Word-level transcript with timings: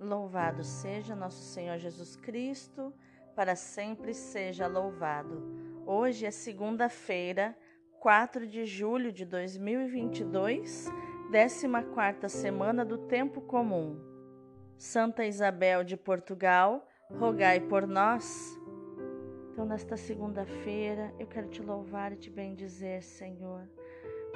Louvado 0.00 0.62
seja 0.62 1.16
nosso 1.16 1.42
Senhor 1.42 1.76
Jesus 1.76 2.14
Cristo, 2.14 2.94
para 3.34 3.56
sempre 3.56 4.14
seja 4.14 4.68
louvado. 4.68 5.42
Hoje 5.84 6.24
é 6.24 6.30
segunda-feira, 6.30 7.58
4 7.98 8.46
de 8.46 8.64
julho 8.64 9.10
de 9.10 9.24
2022, 9.24 10.86
14 11.32 12.28
semana 12.28 12.84
do 12.84 12.96
Tempo 13.08 13.40
Comum. 13.40 13.98
Santa 14.76 15.24
Isabel 15.24 15.82
de 15.82 15.96
Portugal, 15.96 16.86
rogai 17.10 17.58
por 17.58 17.84
nós. 17.84 18.56
Então, 19.50 19.66
nesta 19.66 19.96
segunda-feira, 19.96 21.12
eu 21.18 21.26
quero 21.26 21.48
te 21.48 21.60
louvar 21.60 22.12
e 22.12 22.16
te 22.16 22.30
bendizer, 22.30 23.02
Senhor, 23.02 23.68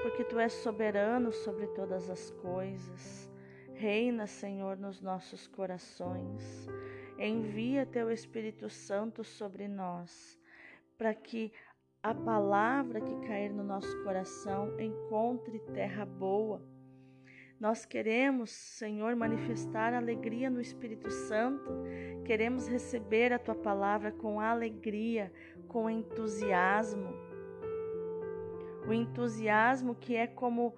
porque 0.02 0.24
tu 0.24 0.40
és 0.40 0.52
soberano 0.54 1.30
sobre 1.30 1.68
todas 1.68 2.10
as 2.10 2.32
coisas 2.32 3.30
Reina, 3.74 4.26
Senhor, 4.26 4.76
nos 4.76 5.00
nossos 5.00 5.46
corações. 5.48 6.68
Envia 7.18 7.86
teu 7.86 8.10
Espírito 8.10 8.68
Santo 8.68 9.24
sobre 9.24 9.68
nós, 9.68 10.38
para 10.96 11.14
que 11.14 11.52
a 12.02 12.14
palavra 12.14 13.00
que 13.00 13.26
cair 13.26 13.52
no 13.52 13.62
nosso 13.62 14.02
coração 14.02 14.78
encontre 14.80 15.58
terra 15.72 16.04
boa. 16.04 16.60
Nós 17.60 17.84
queremos, 17.84 18.50
Senhor, 18.50 19.14
manifestar 19.14 19.94
alegria 19.94 20.50
no 20.50 20.60
Espírito 20.60 21.10
Santo, 21.10 21.70
queremos 22.24 22.66
receber 22.66 23.32
a 23.32 23.38
tua 23.38 23.54
palavra 23.54 24.10
com 24.10 24.40
alegria, 24.40 25.32
com 25.68 25.88
entusiasmo. 25.88 27.14
O 28.88 28.92
entusiasmo 28.92 29.94
que 29.94 30.16
é 30.16 30.26
como 30.26 30.74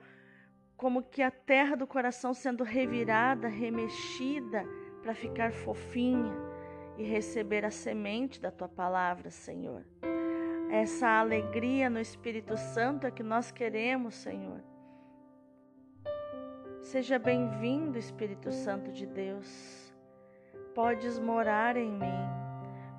como 0.84 1.02
que 1.02 1.22
a 1.22 1.30
terra 1.30 1.74
do 1.74 1.86
coração 1.86 2.34
sendo 2.34 2.62
revirada, 2.62 3.48
remexida 3.48 4.66
para 5.02 5.14
ficar 5.14 5.50
fofinha 5.50 6.30
e 6.98 7.02
receber 7.02 7.64
a 7.64 7.70
semente 7.70 8.38
da 8.38 8.50
tua 8.50 8.68
palavra, 8.68 9.30
Senhor. 9.30 9.82
Essa 10.70 11.08
alegria 11.08 11.88
no 11.88 11.98
Espírito 11.98 12.54
Santo 12.58 13.06
é 13.06 13.10
que 13.10 13.22
nós 13.22 13.50
queremos, 13.50 14.14
Senhor. 14.14 14.62
Seja 16.82 17.18
bem-vindo, 17.18 17.96
Espírito 17.96 18.52
Santo 18.52 18.92
de 18.92 19.06
Deus. 19.06 19.90
Podes 20.74 21.18
morar 21.18 21.78
em 21.78 21.90
mim, 21.90 22.28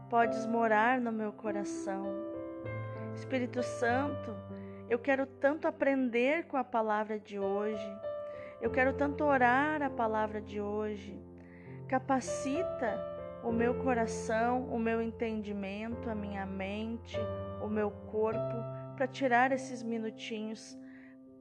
podes 0.09 0.47
morar 0.47 0.99
no 0.99 1.11
meu 1.11 1.31
coração. 1.31 2.03
Espírito 3.13 3.61
Santo, 3.61 4.35
eu 4.89 4.99
quero 4.99 5.25
tanto 5.25 5.67
aprender 5.67 6.45
com 6.45 6.57
a 6.57 6.63
palavra 6.63 7.19
de 7.19 7.39
hoje. 7.39 7.99
Eu 8.61 8.71
quero 8.71 8.93
tanto 8.93 9.23
orar 9.23 9.81
a 9.81 9.89
palavra 9.89 10.41
de 10.41 10.61
hoje. 10.61 11.19
Capacita 11.87 13.13
o 13.43 13.51
meu 13.51 13.75
coração, 13.75 14.63
o 14.71 14.79
meu 14.79 15.01
entendimento, 15.01 16.09
a 16.09 16.15
minha 16.15 16.45
mente, 16.45 17.17
o 17.61 17.67
meu 17.67 17.91
corpo 17.91 18.55
para 18.95 19.07
tirar 19.07 19.51
esses 19.51 19.83
minutinhos 19.83 20.77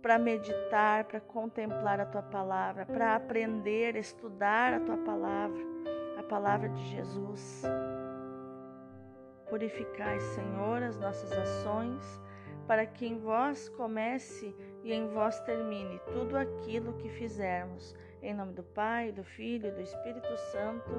para 0.04 0.18
meditar, 0.18 1.04
para 1.04 1.18
contemplar 1.18 1.98
a 1.98 2.04
tua 2.04 2.20
palavra, 2.20 2.84
para 2.84 3.14
aprender, 3.14 3.96
estudar 3.96 4.74
a 4.74 4.80
tua 4.80 4.98
palavra, 4.98 5.62
a 6.18 6.22
palavra 6.22 6.68
de 6.68 6.84
Jesus. 6.90 7.62
Purificai, 9.48 10.20
Senhor, 10.20 10.82
as 10.82 10.98
nossas 10.98 11.32
ações 11.32 12.20
para 12.66 12.86
que 12.86 13.06
em 13.06 13.18
vós 13.18 13.68
comece 13.70 14.54
e 14.82 14.92
em 14.92 15.06
vós 15.08 15.40
termine 15.40 16.00
tudo 16.12 16.36
aquilo 16.36 16.94
que 16.94 17.08
fizermos. 17.08 17.94
Em 18.22 18.34
nome 18.34 18.52
do 18.54 18.62
Pai, 18.62 19.12
do 19.12 19.22
Filho 19.22 19.68
e 19.68 19.72
do 19.72 19.80
Espírito 19.80 20.36
Santo. 20.52 20.90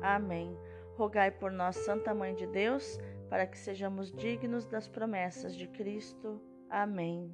Amém. 0.00 0.56
Rogai 0.96 1.30
por 1.30 1.50
nós, 1.50 1.76
Santa 1.76 2.14
Mãe 2.14 2.34
de 2.34 2.46
Deus, 2.46 2.98
para 3.28 3.46
que 3.46 3.58
sejamos 3.58 4.12
dignos 4.12 4.66
das 4.66 4.88
promessas 4.88 5.54
de 5.54 5.66
Cristo. 5.68 6.40
Amém. 6.68 7.30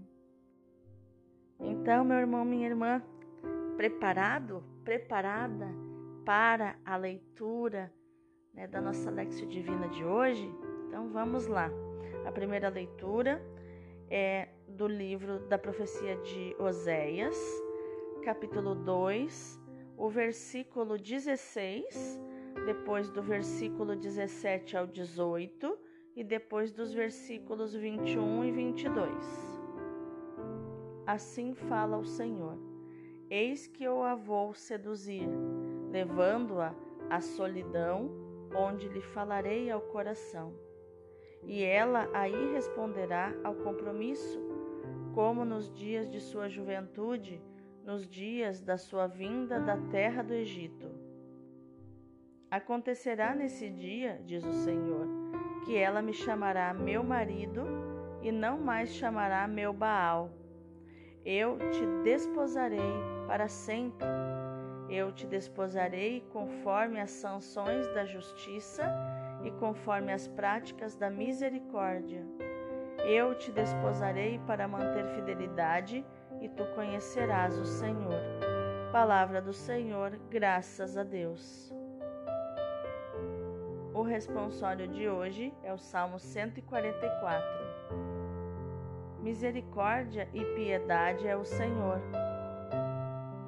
Então, 1.61 2.05
meu 2.05 2.19
irmão, 2.19 2.45
minha 2.45 2.69
irmã, 2.69 3.03
preparado, 3.77 4.63
preparada 4.85 5.67
para 6.25 6.77
a 6.85 6.97
leitura 6.97 7.93
né, 8.53 8.67
da 8.67 8.81
nossa 8.81 9.11
Lexio 9.11 9.49
Divina 9.49 9.89
de 9.89 10.05
hoje? 10.05 10.49
Então, 10.87 11.11
vamos 11.11 11.47
lá. 11.47 11.71
A 12.25 12.33
primeira 12.33 12.69
leitura 12.69 13.43
é 14.11 14.49
do 14.67 14.87
livro 14.87 15.39
da 15.49 15.59
profecia 15.59 16.17
de 16.17 16.57
Oséias, 16.59 17.37
capítulo 18.25 18.75
2, 18.75 19.61
o 19.97 20.09
versículo 20.09 20.99
16, 20.99 22.21
depois 22.65 23.11
do 23.11 23.23
versículo 23.23 23.95
17 23.95 24.77
ao 24.77 24.87
18 24.87 25.79
e 26.17 26.25
depois 26.25 26.73
dos 26.73 26.93
versículos 26.93 27.75
21 27.75 28.45
e 28.45 28.53
22. 28.53 29.09
Assim 31.07 31.55
fala 31.55 31.99
o 31.99 32.05
Senhor: 32.05 32.59
Eis 33.31 33.67
que 33.67 33.85
eu 33.85 34.03
a 34.03 34.15
vou 34.15 34.55
seduzir, 34.55 35.29
levando-a 35.91 36.75
à 37.11 37.21
solidão, 37.21 38.11
onde 38.55 38.89
lhe 38.89 39.03
falarei 39.03 39.71
ao 39.71 39.81
coração 39.81 40.68
e 41.45 41.65
ela 41.65 42.09
aí 42.13 42.53
responderá 42.53 43.35
ao 43.43 43.55
compromisso, 43.55 44.41
como 45.15 45.45
nos 45.45 45.73
dias 45.73 46.11
de 46.11 46.21
sua 46.21 46.49
juventude, 46.49 47.43
nos 47.85 48.09
dias 48.09 48.61
da 48.61 48.77
sua 48.77 49.07
vinda 49.07 49.59
da 49.59 49.77
terra 49.91 50.23
do 50.23 50.35
Egito. 50.35 50.91
Acontecerá 52.51 53.35
nesse 53.35 53.69
dia, 53.69 54.21
diz 54.25 54.45
o 54.45 54.53
Senhor, 54.53 55.07
que 55.65 55.77
ela 55.77 56.01
me 56.01 56.13
chamará 56.13 56.73
meu 56.73 57.03
marido 57.03 57.63
e 58.23 58.33
não 58.33 58.59
mais 58.59 58.91
chamará 58.91 59.47
meu 59.47 59.73
Baal. 59.73 60.31
Eu 61.25 61.59
te 61.71 61.85
desposarei 62.05 62.79
para 63.27 63.49
sempre. 63.49 64.07
Eu 64.89 65.13
te 65.13 65.27
desposarei 65.27 66.25
conforme 66.33 66.99
as 66.99 67.11
sanções 67.11 67.87
da 67.89 68.07
justiça 68.07 68.85
e 69.43 69.51
conforme 69.53 70.13
as 70.13 70.27
práticas 70.29 70.97
da 70.97 71.11
misericórdia. 71.11 72.25
Eu 73.07 73.35
te 73.35 73.53
desposarei 73.53 74.39
para 74.47 74.67
manter 74.67 75.05
fidelidade 75.15 76.05
e 76.41 76.49
tu 76.49 76.65
conhecerás 76.75 77.59
o 77.59 77.65
Senhor. 77.65 78.21
Palavra 78.93 79.41
do 79.41 79.53
Senhor, 79.53 80.19
graças 80.31 80.97
a 80.97 81.03
Deus. 81.03 81.73
O 83.95 84.03
responsório 84.03 84.87
de 84.89 85.09
hoje 85.09 85.53
é 85.63 85.73
o 85.73 85.79
Salmo 85.79 86.19
144. 86.19 87.47
Misericórdia 89.21 90.29
e 90.33 90.45
piedade 90.55 91.27
é 91.27 91.37
o 91.37 91.45
Senhor. 91.45 92.01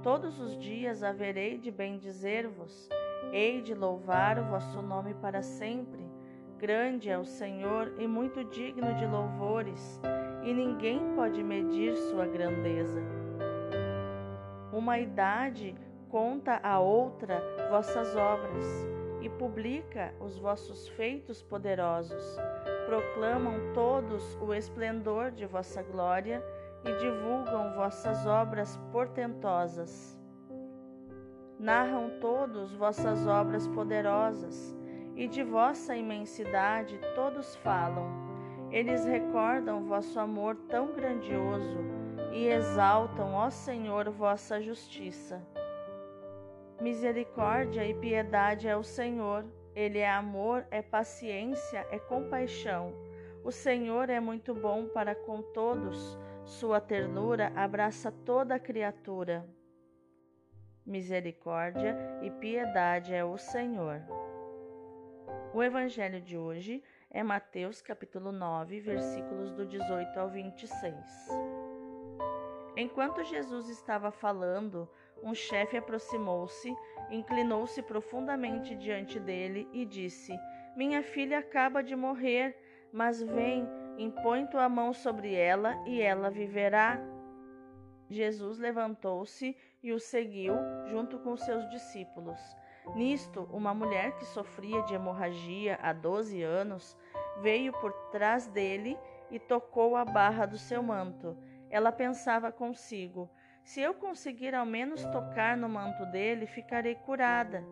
Todos 0.02 0.40
os 0.40 0.58
dias 0.58 1.02
haverei 1.02 1.58
de 1.58 1.70
bendizer-vos 1.70 2.88
Hei 3.32 3.62
de 3.62 3.74
louvar 3.74 4.40
o 4.40 4.44
vosso 4.46 4.82
nome 4.82 5.14
para 5.14 5.40
sempre. 5.40 6.04
Grande 6.58 7.08
é 7.08 7.16
o 7.16 7.24
Senhor 7.24 7.92
e 7.96 8.04
muito 8.04 8.42
digno 8.42 8.92
de 8.94 9.06
louvores, 9.06 10.00
e 10.42 10.52
ninguém 10.52 11.14
pode 11.14 11.40
medir 11.40 11.94
sua 11.96 12.26
grandeza. 12.26 13.00
Uma 14.72 14.98
idade 14.98 15.76
conta 16.08 16.58
a 16.60 16.80
outra 16.80 17.40
vossas 17.70 18.16
obras 18.16 18.66
e 19.20 19.28
publica 19.28 20.12
os 20.18 20.36
vossos 20.36 20.88
feitos 20.88 21.40
poderosos. 21.40 22.36
Proclamam 22.86 23.72
todos 23.72 24.34
o 24.42 24.52
esplendor 24.52 25.30
de 25.30 25.46
vossa 25.46 25.84
glória 25.84 26.42
e 26.84 26.92
divulgam 26.96 27.74
vossas 27.76 28.26
obras 28.26 28.76
portentosas 28.90 30.19
narram 31.60 32.08
todos 32.20 32.72
vossas 32.72 33.26
obras 33.26 33.68
poderosas, 33.68 34.74
e 35.14 35.28
de 35.28 35.42
vossa 35.42 35.94
imensidade 35.94 36.98
todos 37.14 37.54
falam. 37.56 38.08
Eles 38.70 39.04
recordam 39.04 39.84
vosso 39.84 40.18
amor 40.18 40.56
tão 40.70 40.94
grandioso 40.94 41.76
e 42.32 42.46
exaltam, 42.46 43.34
ó 43.34 43.50
Senhor, 43.50 44.08
vossa 44.08 44.58
justiça. 44.62 45.42
Misericórdia 46.80 47.84
e 47.84 47.92
piedade 47.92 48.66
é 48.66 48.74
o 48.74 48.82
Senhor, 48.82 49.44
ele 49.74 49.98
é 49.98 50.10
amor, 50.10 50.66
é 50.70 50.80
paciência, 50.80 51.86
é 51.90 51.98
compaixão. 51.98 52.94
O 53.44 53.52
Senhor 53.52 54.08
é 54.08 54.18
muito 54.18 54.54
bom 54.54 54.86
para 54.86 55.14
com 55.14 55.42
todos, 55.42 56.18
sua 56.42 56.80
ternura 56.80 57.52
abraça 57.54 58.10
toda 58.10 58.54
a 58.54 58.58
criatura 58.58 59.46
misericórdia 60.86 61.96
e 62.22 62.30
piedade 62.30 63.14
é 63.14 63.24
o 63.24 63.36
Senhor. 63.36 64.02
O 65.54 65.62
evangelho 65.62 66.20
de 66.20 66.36
hoje 66.36 66.82
é 67.10 67.22
Mateus 67.22 67.82
capítulo 67.82 68.32
9, 68.32 68.80
versículos 68.80 69.52
do 69.52 69.66
18 69.66 70.18
ao 70.18 70.28
26. 70.30 70.94
Enquanto 72.76 73.24
Jesus 73.24 73.68
estava 73.68 74.10
falando, 74.10 74.88
um 75.22 75.34
chefe 75.34 75.76
aproximou-se, 75.76 76.74
inclinou-se 77.10 77.82
profundamente 77.82 78.76
diante 78.76 79.18
dele 79.18 79.68
e 79.72 79.84
disse: 79.84 80.32
Minha 80.76 81.02
filha 81.02 81.40
acaba 81.40 81.82
de 81.82 81.94
morrer, 81.96 82.56
mas 82.92 83.20
vem, 83.20 83.68
impõe 83.98 84.46
tua 84.46 84.68
mão 84.68 84.92
sobre 84.92 85.34
ela 85.34 85.76
e 85.86 86.00
ela 86.00 86.30
viverá. 86.30 86.98
Jesus 88.08 88.58
levantou-se 88.58 89.56
e 89.82 89.92
o 89.92 89.98
seguiu 89.98 90.54
junto 90.86 91.18
com 91.18 91.36
seus 91.36 91.68
discípulos. 91.70 92.38
Nisto, 92.94 93.48
uma 93.52 93.74
mulher 93.74 94.16
que 94.16 94.24
sofria 94.24 94.82
de 94.82 94.94
hemorragia 94.94 95.78
há 95.82 95.92
doze 95.92 96.42
anos 96.42 96.96
veio 97.40 97.72
por 97.72 97.92
trás 98.10 98.46
dele 98.48 98.98
e 99.30 99.38
tocou 99.38 99.96
a 99.96 100.04
barra 100.04 100.46
do 100.46 100.58
seu 100.58 100.82
manto. 100.82 101.36
Ela 101.70 101.92
pensava 101.92 102.50
consigo: 102.50 103.30
se 103.62 103.80
eu 103.80 103.94
conseguir 103.94 104.54
ao 104.54 104.66
menos 104.66 105.04
tocar 105.06 105.56
no 105.56 105.68
manto 105.68 106.04
dele, 106.06 106.46
ficarei 106.46 106.94
curada. 106.94 107.64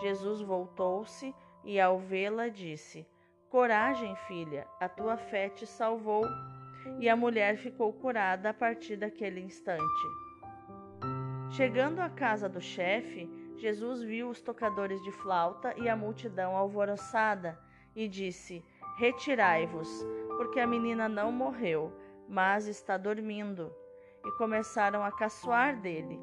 Jesus 0.00 0.40
voltou-se 0.42 1.34
e, 1.64 1.80
ao 1.80 1.98
vê-la, 1.98 2.48
disse: 2.48 3.06
Coragem, 3.48 4.14
filha, 4.28 4.66
a 4.78 4.88
tua 4.88 5.16
fé 5.16 5.48
te 5.48 5.66
salvou. 5.66 6.24
E 6.98 7.08
a 7.08 7.16
mulher 7.16 7.58
ficou 7.58 7.92
curada 7.92 8.50
a 8.50 8.54
partir 8.54 8.96
daquele 8.96 9.40
instante. 9.40 10.29
Chegando 11.50 11.98
à 11.98 12.08
casa 12.08 12.48
do 12.48 12.60
chefe, 12.60 13.28
Jesus 13.56 14.02
viu 14.02 14.28
os 14.28 14.40
tocadores 14.40 15.02
de 15.02 15.10
flauta 15.10 15.74
e 15.76 15.88
a 15.88 15.96
multidão 15.96 16.56
alvoroçada 16.56 17.58
e 17.94 18.06
disse: 18.06 18.64
Retirai-vos, 18.98 20.06
porque 20.36 20.60
a 20.60 20.66
menina 20.66 21.08
não 21.08 21.32
morreu, 21.32 21.92
mas 22.28 22.68
está 22.68 22.96
dormindo. 22.96 23.74
E 24.24 24.30
começaram 24.38 25.02
a 25.02 25.10
caçoar 25.10 25.80
dele. 25.80 26.20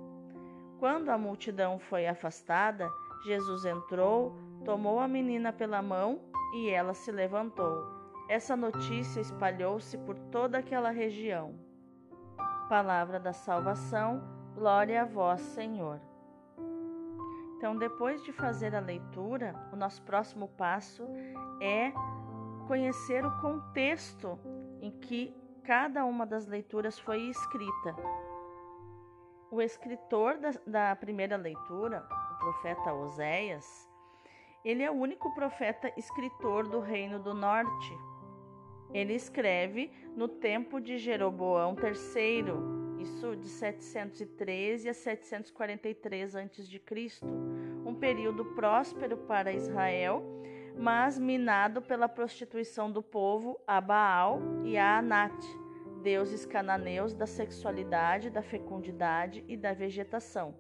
Quando 0.80 1.10
a 1.10 1.18
multidão 1.18 1.78
foi 1.78 2.08
afastada, 2.08 2.90
Jesus 3.26 3.66
entrou, 3.66 4.34
tomou 4.64 5.00
a 5.00 5.08
menina 5.10 5.52
pela 5.52 5.82
mão 5.82 6.22
e 6.54 6.70
ela 6.70 6.94
se 6.94 7.12
levantou. 7.12 7.86
Essa 8.30 8.56
notícia 8.56 9.20
espalhou-se 9.20 9.98
por 9.98 10.18
toda 10.32 10.60
aquela 10.60 10.90
região. 10.90 11.60
Palavra 12.70 13.20
da 13.20 13.34
salvação, 13.34 14.37
glória 14.58 15.04
a 15.04 15.06
vós, 15.06 15.40
Senhor. 15.40 16.02
Então, 17.56 17.78
depois 17.78 18.24
de 18.24 18.32
fazer 18.32 18.76
a 18.76 18.80
leitura, 18.80 19.54
o 19.72 19.76
nosso 19.76 20.02
próximo 20.02 20.48
passo 20.48 21.08
é 21.62 21.92
conhecer 22.68 23.24
o 23.24 23.40
contexto 23.40 24.40
em 24.82 24.90
que 24.90 25.32
cada 25.64 26.04
uma 26.06 26.26
das 26.26 26.48
leituras 26.48 26.98
foi 26.98 27.22
escrita. 27.30 27.96
O 29.52 29.62
escritor 29.62 30.40
da, 30.40 30.52
da 30.66 30.96
primeira 30.96 31.38
leitura, 31.38 32.08
o 32.34 32.40
profeta 32.40 32.94
Oséias, 32.94 33.88
ele 34.66 34.82
é 34.82 34.90
o 34.90 34.96
único 34.96 35.34
profeta 35.36 35.94
escritor 35.96 36.68
do 36.68 36.80
Reino 36.80 37.20
do 37.20 37.34
Norte. 37.34 37.96
Ele 38.92 39.14
escreve 39.14 39.92
no 40.16 40.28
tempo 40.28 40.82
de 40.82 40.98
Jeroboão 40.98 41.76
III, 41.76 42.77
isso 43.08 43.36
de 43.36 43.48
713 43.48 44.90
a 44.90 44.94
743 44.94 46.36
a.C., 46.36 47.26
um 47.86 47.96
período 47.96 48.44
próspero 48.54 49.18
para 49.18 49.54
Israel, 49.54 50.22
mas 50.78 51.18
minado 51.18 51.82
pela 51.82 52.10
prostituição 52.10 52.92
do 52.92 53.02
povo 53.02 53.60
a 53.66 53.80
Baal 53.80 54.42
e 54.64 54.78
a 54.78 54.98
Anat, 54.98 55.34
deuses 56.04 56.46
cananeus 56.46 57.14
da 57.14 57.26
sexualidade, 57.26 58.30
da 58.30 58.42
fecundidade 58.42 59.44
e 59.48 59.56
da 59.56 59.74
vegetação. 59.74 60.54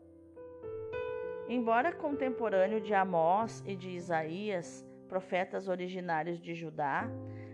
Embora 1.50 1.94
contemporâneo 1.94 2.82
de 2.82 2.94
Amós 2.94 3.64
e 3.66 3.76
de 3.76 3.90
Isaías, 3.90 4.86
profetas 5.08 5.68
originários 5.68 6.40
de 6.40 6.54
Judá, 6.56 7.10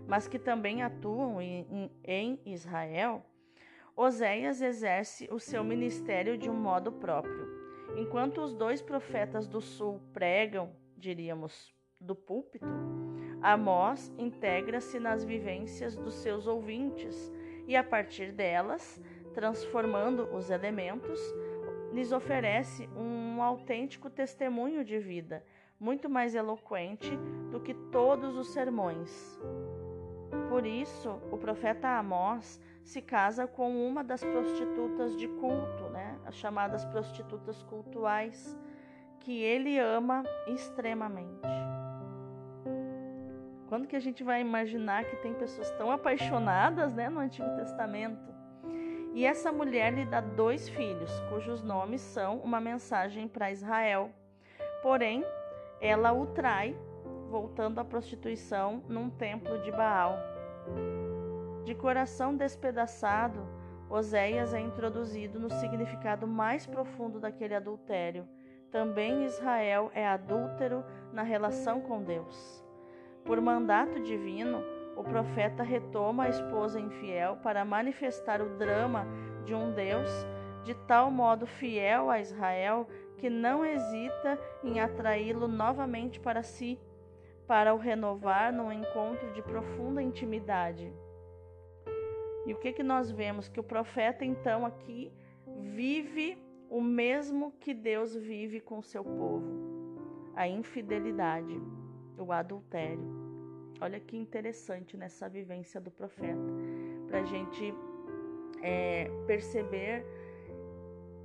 mas 0.08 0.28
que 0.28 0.40
também 0.40 0.82
atuam 0.82 1.42
em, 1.42 1.92
em 2.04 2.40
Israel, 2.46 3.24
Oséias 3.96 4.60
exerce 4.60 5.30
o 5.32 5.40
seu 5.40 5.64
ministério 5.64 6.36
de 6.36 6.50
um 6.50 6.56
modo 6.56 6.92
próprio. 6.92 7.48
Enquanto 7.96 8.42
os 8.42 8.56
dois 8.56 8.82
profetas 8.82 9.48
do 9.48 9.62
sul 9.62 10.02
pregam, 10.12 10.72
diríamos, 10.98 11.72
do 12.00 12.16
púlpito, 12.16 12.66
Amós 13.40 14.12
integra-se 14.18 15.00
nas 15.00 15.24
vivências 15.24 15.96
dos 15.96 16.16
seus 16.16 16.48
ouvintes 16.48 17.32
e, 17.68 17.76
a 17.76 17.84
partir 17.84 18.32
delas, 18.32 19.00
transformando 19.34 20.24
os 20.34 20.50
elementos, 20.50 21.20
lhes 21.92 22.12
oferece 22.12 22.90
um 22.98 23.44
autêntico 23.44 24.10
testemunho 24.10 24.84
de 24.84 24.98
vida, 24.98 25.46
muito 25.80 26.10
mais 26.10 26.34
eloquente 26.34 27.16
do 27.52 27.60
que 27.60 27.74
todos 27.74 28.36
os 28.38 28.48
sermões. 28.48 29.40
Por 30.50 30.66
isso, 30.66 31.22
o 31.32 31.38
profeta 31.38 31.90
Amós 31.90 32.60
se 32.84 33.02
casa 33.02 33.48
com 33.48 33.88
uma 33.88 34.04
das 34.04 34.24
prostitutas 34.24 35.18
de 35.18 35.28
culto, 35.28 35.90
né? 35.90 36.20
as 36.26 36.36
chamadas 36.36 36.86
prostitutas 36.86 37.64
cultuais, 37.64 38.58
que 39.20 39.42
ele 39.42 39.80
ama 39.80 40.24
extremamente. 40.48 41.48
Quando 43.68 43.88
que 43.88 43.96
a 43.96 44.00
gente 44.00 44.24
vai 44.24 44.42
imaginar 44.42 45.06
que 45.06 45.16
tem 45.18 45.34
pessoas 45.34 45.72
tão 45.72 45.90
apaixonadas 45.90 46.94
né, 46.94 47.10
no 47.10 47.20
Antigo 47.20 47.50
Testamento? 47.56 48.32
E 49.14 49.26
essa 49.26 49.52
mulher 49.52 49.94
lhe 49.94 50.06
dá 50.06 50.22
dois 50.22 50.68
filhos, 50.70 51.12
cujos 51.30 51.64
nomes 51.64 52.02
são 52.02 52.38
uma 52.40 52.60
mensagem 52.60 53.28
para 53.28 53.52
Israel. 53.52 54.12
Porém, 54.82 55.24
ela 55.80 56.12
o 56.12 56.28
trai, 56.28 56.76
voltando 57.30 57.80
à 57.80 57.86
prostituição 57.86 58.84
num 58.88 59.10
templo 59.10 59.62
de 59.62 59.72
Baal. 59.72 60.18
De 61.64 61.74
coração 61.74 62.36
despedaçado, 62.36 63.48
Oséias 63.90 64.54
é 64.54 64.60
introduzido 64.60 65.40
no 65.40 65.50
significado 65.50 66.28
mais 66.28 66.66
profundo 66.66 67.20
daquele 67.20 67.56
adultério. 67.56 68.28
Também 68.72 69.24
Israel 69.24 69.92
é 69.94 70.08
adúltero 70.08 70.84
na 71.14 71.22
relação 71.22 71.80
com 71.80 72.04
Deus. 72.04 72.66
Por 73.24 73.40
mandato 73.40 74.02
divino, 74.02 74.62
o 74.98 75.04
profeta 75.04 75.64
retoma 75.64 76.24
a 76.24 76.30
esposa 76.30 76.80
infiel 76.80 77.38
para 77.38 77.64
manifestar 77.64 78.42
o 78.42 78.58
drama 78.58 79.06
de 79.46 79.56
um 79.56 79.72
Deus 79.72 80.10
de 80.64 80.74
tal 80.74 81.12
modo 81.12 81.46
fiel 81.46 82.10
a 82.10 82.20
Israel 82.20 82.88
que 83.18 83.30
não 83.30 83.66
hesita 83.66 84.40
em 84.64 84.80
atraí-lo 84.80 85.48
novamente 85.48 86.20
para 86.20 86.44
si, 86.44 86.80
para 87.48 87.74
o 87.74 87.78
renovar 87.78 88.52
num 88.52 88.72
encontro 88.72 89.32
de 89.34 89.42
profunda 89.42 90.02
intimidade. 90.02 90.92
E 92.46 92.54
o 92.54 92.58
que 92.58 92.74
que 92.74 92.84
nós 92.84 93.12
vemos 93.12 93.48
que 93.48 93.60
o 93.60 93.64
profeta 93.64 94.26
então 94.26 94.66
aqui 94.66 95.12
vive 95.60 96.38
o 96.70 96.82
mesmo 96.82 97.52
que 97.60 97.74
Deus 97.74 98.16
vive 98.16 98.60
com 98.60 98.82
seu 98.82 99.04
povo, 99.04 100.32
a 100.36 100.48
infidelidade, 100.48 101.62
o 102.18 102.32
adultério. 102.32 103.24
Olha 103.80 104.00
que 104.00 104.18
interessante 104.18 104.98
nessa 104.98 105.30
vivência 105.30 105.80
do 105.80 105.92
profeta, 105.92 106.42
para 107.08 107.20
a 107.20 107.24
gente 107.24 107.74
é, 108.62 109.10
perceber 109.28 110.06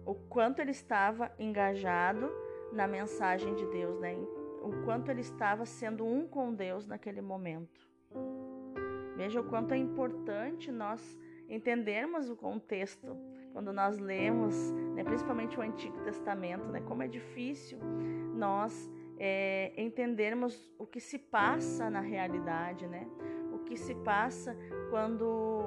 o 0.05 0.15
quanto 0.15 0.61
ele 0.61 0.73
estava 0.73 1.33
engajado 1.39 2.31
na 2.73 2.87
mensagem 2.87 3.55
de 3.55 3.67
Deus, 3.67 3.99
né? 4.01 4.15
o 4.63 4.85
quanto 4.85 5.11
ele 5.11 5.21
estava 5.21 5.65
sendo 5.65 6.05
um 6.05 6.27
com 6.27 6.53
Deus 6.53 6.87
naquele 6.87 7.21
momento. 7.21 7.89
Veja 9.19 9.41
o 9.41 9.45
quanto 9.45 9.75
é 9.75 9.77
importante 9.77 10.71
nós 10.71 11.19
entendermos 11.49 12.31
o 12.31 12.37
contexto 12.37 13.17
quando 13.53 13.73
nós 13.73 13.99
lemos, 13.99 14.71
né, 14.95 15.03
principalmente 15.03 15.59
o 15.59 15.61
Antigo 15.61 15.99
Testamento, 16.05 16.69
né, 16.69 16.81
como 16.83 17.03
é 17.03 17.09
difícil 17.09 17.81
nós 18.33 18.89
é, 19.19 19.73
entendermos 19.77 20.71
o 20.79 20.87
que 20.87 21.01
se 21.01 21.19
passa 21.19 21.91
na 21.91 21.99
realidade, 21.99 22.87
né? 22.87 23.09
O 23.53 23.59
que 23.65 23.77
se 23.77 23.93
passa 23.97 24.57
quando, 24.89 25.65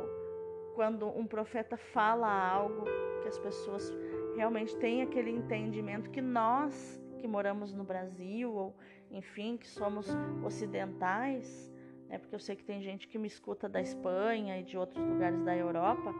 quando 0.74 1.10
um 1.10 1.28
profeta 1.28 1.76
fala 1.76 2.32
algo 2.32 2.86
que 3.22 3.28
as 3.28 3.38
pessoas 3.38 3.94
realmente 4.38 4.78
têm 4.78 5.02
aquele 5.02 5.30
entendimento 5.30 6.10
que 6.10 6.22
nós 6.22 6.98
que 7.18 7.28
moramos 7.28 7.74
no 7.74 7.84
Brasil 7.84 8.54
ou 8.54 8.74
enfim 9.12 9.58
que 9.58 9.68
somos 9.68 10.08
ocidentais, 10.46 11.71
né? 12.12 12.20
Porque 12.20 12.36
eu 12.36 12.40
sei 12.40 12.56
que 12.56 12.64
tem 12.64 12.82
gente 12.82 13.08
que 13.08 13.18
me 13.18 13.28
escuta 13.28 13.68
da 13.68 13.82
Espanha 13.82 14.60
e 14.60 14.64
de 14.64 14.78
outros 14.78 15.04
lugares 15.04 15.42
da 15.44 15.56
Europa, 15.56 16.14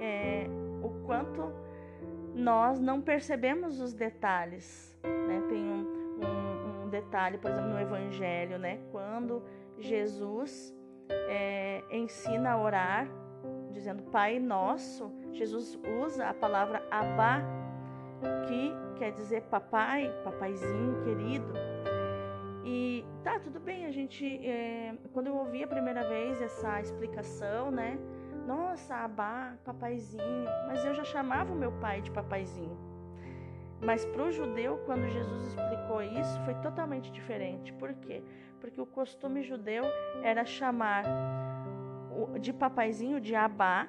é, 0.00 0.46
o 0.82 1.04
quanto 1.04 1.52
nós 2.34 2.80
não 2.80 3.02
percebemos 3.02 3.80
os 3.80 3.92
detalhes, 3.92 4.96
né? 5.02 5.42
Tem 5.48 5.62
um 5.62 6.02
um, 6.22 6.84
um 6.84 6.88
detalhe, 6.88 7.38
por 7.38 7.50
exemplo, 7.50 7.70
no 7.70 7.80
Evangelho, 7.80 8.58
né? 8.58 8.80
Quando 8.90 9.42
Jesus 9.78 10.74
é, 11.10 11.82
ensina 11.90 12.52
a 12.52 12.60
orar, 12.60 13.08
dizendo 13.72 14.02
Pai 14.04 14.38
Nosso, 14.38 15.12
Jesus 15.32 15.78
usa 16.04 16.28
a 16.28 16.34
palavra 16.34 16.86
Abá, 16.90 17.42
que 18.46 18.72
quer 18.98 19.12
dizer 19.12 19.42
papai, 19.42 20.12
papaizinho 20.24 21.02
querido. 21.02 21.52
E 22.64 23.04
tá, 23.24 23.40
tudo 23.40 23.58
bem, 23.58 23.86
a 23.86 23.90
gente, 23.90 24.24
é, 24.46 24.94
quando 25.12 25.26
eu 25.26 25.36
ouvi 25.36 25.64
a 25.64 25.66
primeira 25.66 26.08
vez 26.08 26.40
essa 26.40 26.80
explicação, 26.80 27.70
né? 27.70 27.98
Nossa, 28.46 28.94
Abá, 28.94 29.56
papaizinho, 29.64 30.46
mas 30.66 30.84
eu 30.84 30.94
já 30.94 31.04
chamava 31.04 31.52
o 31.52 31.56
meu 31.56 31.72
pai 31.72 32.00
de 32.00 32.10
papaizinho. 32.10 32.76
Mas 33.84 34.04
para 34.04 34.22
o 34.22 34.30
judeu, 34.30 34.78
quando 34.86 35.08
Jesus 35.08 35.48
explicou 35.48 36.02
isso, 36.02 36.40
foi 36.44 36.54
totalmente 36.54 37.10
diferente. 37.10 37.72
Por 37.72 37.92
quê? 37.94 38.22
Porque 38.60 38.80
o 38.80 38.86
costume 38.86 39.42
judeu 39.42 39.82
era 40.22 40.44
chamar 40.44 41.02
de 42.40 42.52
papaizinho 42.52 43.20
de 43.20 43.34
Abá. 43.34 43.88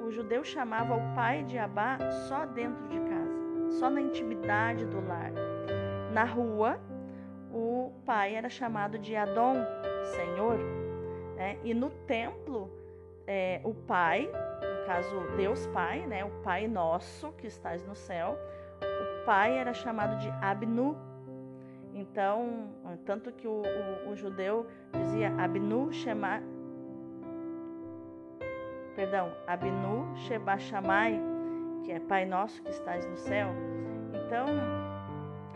O 0.00 0.10
judeu 0.10 0.44
chamava 0.44 0.94
o 0.94 1.14
pai 1.16 1.42
de 1.42 1.58
Abá 1.58 1.98
só 2.28 2.46
dentro 2.46 2.86
de 2.88 3.00
casa, 3.00 3.70
só 3.80 3.90
na 3.90 4.00
intimidade 4.00 4.86
do 4.86 5.04
lar. 5.04 5.32
Na 6.12 6.22
rua, 6.22 6.80
o 7.56 7.92
pai 8.04 8.34
era 8.34 8.50
chamado 8.50 8.98
de 8.98 9.16
Adon, 9.16 9.56
Senhor. 10.14 10.58
Né? 11.36 11.58
E 11.64 11.72
no 11.72 11.90
templo, 12.06 12.70
é, 13.26 13.60
o 13.64 13.72
pai, 13.72 14.28
no 14.28 14.86
caso 14.86 15.36
Deus 15.36 15.66
Pai, 15.68 16.06
né? 16.06 16.24
o 16.24 16.30
Pai 16.42 16.68
nosso 16.68 17.32
que 17.32 17.46
estás 17.46 17.84
no 17.86 17.96
céu, 17.96 18.38
o 18.80 19.24
pai 19.24 19.56
era 19.56 19.72
chamado 19.72 20.18
de 20.18 20.28
Abnu. 20.42 20.96
Então, 21.94 22.68
tanto 23.06 23.32
que 23.32 23.48
o, 23.48 23.62
o, 24.06 24.10
o 24.10 24.16
judeu 24.16 24.66
dizia 24.92 25.34
Abnu 25.38 25.90
Shema, 25.90 26.42
perdão, 28.94 29.32
Abnu 29.46 30.14
Sheba 30.16 30.58
Shamai, 30.58 31.18
que 31.84 31.92
é 31.92 32.00
Pai 32.00 32.26
nosso 32.26 32.62
que 32.62 32.70
estás 32.70 33.06
no 33.06 33.16
céu. 33.16 33.48
Então, 34.12 34.46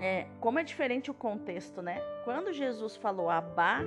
é, 0.01 0.27
como 0.41 0.59
é 0.59 0.65
diferente 0.65 1.11
o 1.11 1.15
contexto, 1.15 1.83
né? 1.83 2.01
Quando 2.25 2.53
Jesus 2.53 2.97
falou 2.97 3.29
Abá, 3.29 3.81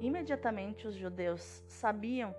imediatamente 0.00 0.86
os 0.86 0.94
judeus 0.94 1.62
sabiam 1.68 2.34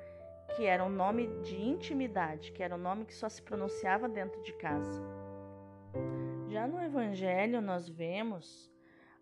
que 0.55 0.65
era 0.65 0.83
um 0.83 0.89
nome 0.89 1.27
de 1.43 1.61
intimidade, 1.61 2.51
que 2.51 2.63
era 2.63 2.73
um 2.75 2.79
nome 2.79 3.05
que 3.05 3.13
só 3.13 3.29
se 3.29 3.41
pronunciava 3.41 4.09
dentro 4.09 4.41
de 4.41 4.53
casa. 4.53 5.01
Já 6.47 6.67
no 6.67 6.81
Evangelho, 6.81 7.61
nós 7.61 7.87
vemos 7.87 8.71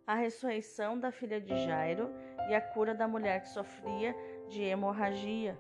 a 0.08 0.14
ressurreição 0.14 0.98
da 0.98 1.12
filha 1.12 1.42
de 1.42 1.58
Jairo 1.66 2.10
e 2.50 2.54
a 2.54 2.62
cura 2.62 2.94
da 2.94 3.08
mulher 3.08 3.42
que 3.42 3.50
sofria 3.50 4.16
de 4.48 4.62
hemorragia. 4.62 5.60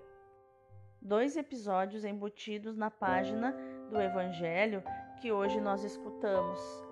Dois 1.01 1.35
episódios 1.35 2.05
embutidos 2.05 2.77
na 2.77 2.89
página 2.89 3.55
do 3.89 3.99
Evangelho 3.99 4.83
que 5.19 5.31
hoje 5.31 5.59
nós 5.59 5.83
escutamos 5.83 6.84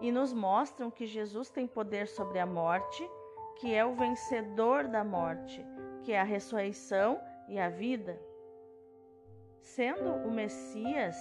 e 0.00 0.12
nos 0.12 0.32
mostram 0.32 0.90
que 0.90 1.06
Jesus 1.06 1.50
tem 1.50 1.66
poder 1.66 2.06
sobre 2.06 2.38
a 2.38 2.46
morte, 2.46 3.08
que 3.56 3.74
é 3.74 3.84
o 3.84 3.94
vencedor 3.94 4.86
da 4.86 5.02
morte, 5.02 5.64
que 6.02 6.12
é 6.12 6.20
a 6.20 6.24
ressurreição 6.24 7.20
e 7.48 7.58
a 7.58 7.68
vida. 7.68 8.20
Sendo 9.60 10.10
o 10.26 10.30
Messias, 10.30 11.16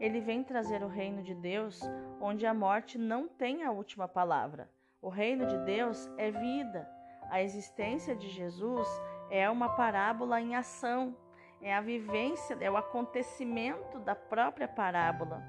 ele 0.00 0.20
vem 0.20 0.42
trazer 0.42 0.82
o 0.82 0.88
reino 0.88 1.22
de 1.22 1.34
Deus, 1.34 1.80
onde 2.20 2.46
a 2.46 2.54
morte 2.54 2.98
não 2.98 3.28
tem 3.28 3.62
a 3.62 3.70
última 3.70 4.08
palavra. 4.08 4.68
O 5.00 5.08
reino 5.08 5.46
de 5.46 5.58
Deus 5.58 6.10
é 6.16 6.30
vida. 6.30 6.88
A 7.30 7.42
existência 7.42 8.16
de 8.16 8.28
Jesus 8.28 8.88
é 9.30 9.48
uma 9.48 9.68
parábola 9.68 10.40
em 10.40 10.54
ação, 10.54 11.16
é 11.60 11.74
a 11.74 11.80
vivência, 11.80 12.56
é 12.60 12.70
o 12.70 12.76
acontecimento 12.76 13.98
da 14.00 14.14
própria 14.14 14.68
parábola. 14.68 15.42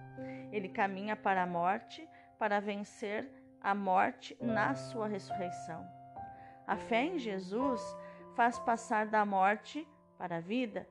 Ele 0.51 0.70
caminha 0.70 1.15
para 1.15 1.44
a 1.44 1.48
morte 1.48 2.08
para 2.46 2.60
vencer 2.60 3.28
a 3.60 3.74
morte 3.74 4.38
na 4.40 4.75
sua 4.75 5.08
ressurreição. 5.08 5.84
A 6.68 6.78
fé 6.78 7.04
em 7.06 7.18
Jesus 7.18 7.82
faz 8.36 8.60
passar 8.60 9.08
da 9.08 9.25
morte 9.25 9.88
para 10.16 10.38
a 10.38 10.42
vida. 10.42 10.88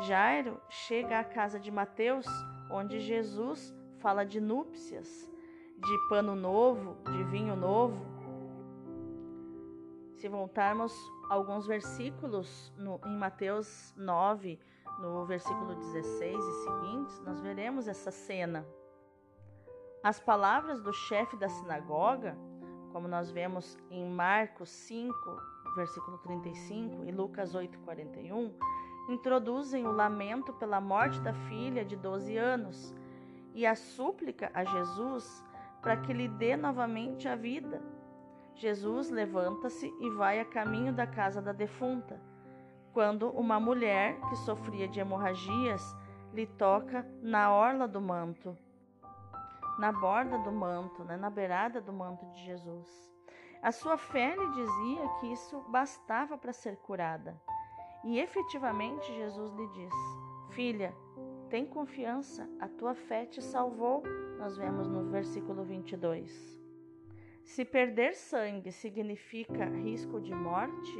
Jairo 0.00 0.60
chega 0.68 1.20
à 1.20 1.22
casa 1.22 1.60
de 1.60 1.70
Mateus, 1.70 2.26
onde 2.68 2.98
Jesus 2.98 3.72
fala 4.00 4.26
de 4.26 4.40
núpcias, 4.40 5.30
de 5.78 6.08
pano 6.08 6.34
novo, 6.34 6.96
de 7.04 7.22
vinho 7.22 7.54
novo. 7.54 8.04
Se 10.16 10.28
voltarmos 10.28 10.92
alguns 11.30 11.68
versículos 11.68 12.72
no, 12.76 13.00
em 13.06 13.16
Mateus 13.16 13.94
9, 13.96 14.58
no 14.98 15.24
versículo 15.24 15.76
16 15.76 16.36
e 16.36 16.64
seguintes, 16.64 17.20
nós 17.20 17.40
veremos 17.40 17.86
essa 17.86 18.10
cena. 18.10 18.66
As 20.04 20.20
palavras 20.20 20.82
do 20.82 20.92
chefe 20.92 21.34
da 21.34 21.48
sinagoga, 21.48 22.36
como 22.92 23.08
nós 23.08 23.30
vemos 23.30 23.78
em 23.90 24.06
Marcos 24.06 24.68
5, 24.68 25.14
versículo 25.74 26.18
35 26.18 27.06
e 27.06 27.10
Lucas 27.10 27.54
8, 27.54 27.78
41, 27.78 28.52
introduzem 29.08 29.86
o 29.86 29.90
lamento 29.90 30.52
pela 30.52 30.78
morte 30.78 31.18
da 31.22 31.32
filha 31.32 31.86
de 31.86 31.96
12 31.96 32.36
anos 32.36 32.94
e 33.54 33.64
a 33.64 33.74
súplica 33.74 34.50
a 34.52 34.62
Jesus 34.62 35.42
para 35.80 35.96
que 35.96 36.12
lhe 36.12 36.28
dê 36.28 36.54
novamente 36.54 37.26
a 37.26 37.34
vida. 37.34 37.80
Jesus 38.56 39.08
levanta-se 39.08 39.90
e 40.02 40.10
vai 40.10 40.38
a 40.38 40.44
caminho 40.44 40.92
da 40.92 41.06
casa 41.06 41.40
da 41.40 41.52
defunta, 41.52 42.20
quando 42.92 43.30
uma 43.30 43.58
mulher 43.58 44.20
que 44.28 44.36
sofria 44.36 44.86
de 44.86 45.00
hemorragias 45.00 45.96
lhe 46.34 46.46
toca 46.46 47.08
na 47.22 47.50
orla 47.50 47.88
do 47.88 48.02
manto 48.02 48.54
na 49.78 49.92
borda 49.92 50.38
do 50.38 50.52
manto, 50.52 51.04
né, 51.04 51.16
na 51.16 51.30
beirada 51.30 51.80
do 51.80 51.92
manto 51.92 52.24
de 52.26 52.44
Jesus. 52.44 53.12
A 53.62 53.72
sua 53.72 53.96
fé 53.96 54.36
lhe 54.36 54.50
dizia 54.50 55.08
que 55.20 55.32
isso 55.32 55.60
bastava 55.68 56.36
para 56.36 56.52
ser 56.52 56.76
curada. 56.76 57.40
E 58.04 58.18
efetivamente 58.18 59.10
Jesus 59.14 59.52
lhe 59.54 59.66
diz: 59.68 59.94
Filha, 60.50 60.94
tem 61.48 61.64
confiança, 61.64 62.48
a 62.60 62.68
tua 62.68 62.94
fé 62.94 63.24
te 63.24 63.40
salvou. 63.40 64.02
Nós 64.38 64.56
vemos 64.56 64.88
no 64.88 65.10
versículo 65.10 65.64
22. 65.64 66.62
Se 67.42 67.64
perder 67.64 68.14
sangue 68.14 68.72
significa 68.72 69.64
risco 69.64 70.20
de 70.20 70.34
morte, 70.34 70.98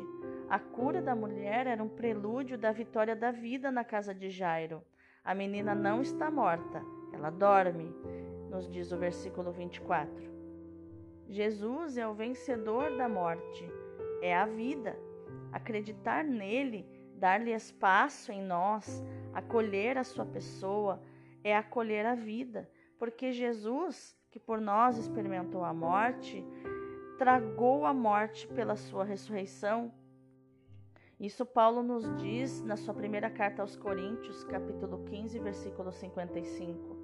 a 0.48 0.58
cura 0.58 1.00
da 1.00 1.14
mulher 1.14 1.66
era 1.66 1.82
um 1.82 1.88
prelúdio 1.88 2.56
da 2.56 2.70
vitória 2.70 3.16
da 3.16 3.30
vida 3.30 3.70
na 3.70 3.84
casa 3.84 4.14
de 4.14 4.30
Jairo. 4.30 4.82
A 5.24 5.34
menina 5.34 5.74
não 5.74 6.00
está 6.00 6.30
morta, 6.30 6.82
ela 7.12 7.30
dorme 7.30 7.94
nos 8.54 8.70
diz 8.70 8.92
o 8.92 8.96
versículo 8.96 9.50
24. 9.50 10.32
Jesus 11.28 11.98
é 11.98 12.06
o 12.06 12.14
vencedor 12.14 12.96
da 12.96 13.08
morte, 13.08 13.68
é 14.22 14.32
a 14.32 14.46
vida. 14.46 14.96
Acreditar 15.50 16.22
nele, 16.22 16.86
dar-lhe 17.16 17.52
espaço 17.52 18.30
em 18.30 18.40
nós, 18.40 19.02
acolher 19.32 19.98
a 19.98 20.04
sua 20.04 20.24
pessoa, 20.24 21.02
é 21.42 21.56
acolher 21.56 22.06
a 22.06 22.14
vida, 22.14 22.70
porque 22.96 23.32
Jesus, 23.32 24.16
que 24.30 24.38
por 24.38 24.60
nós 24.60 24.98
experimentou 24.98 25.64
a 25.64 25.74
morte, 25.74 26.46
tragou 27.18 27.84
a 27.84 27.92
morte 27.92 28.46
pela 28.46 28.76
sua 28.76 29.04
ressurreição. 29.04 29.92
Isso 31.18 31.44
Paulo 31.44 31.82
nos 31.82 32.04
diz 32.16 32.62
na 32.62 32.76
sua 32.76 32.94
primeira 32.94 33.30
carta 33.30 33.62
aos 33.62 33.74
Coríntios, 33.74 34.44
capítulo 34.44 35.04
15, 35.06 35.38
versículo 35.40 35.90
55. 35.90 36.94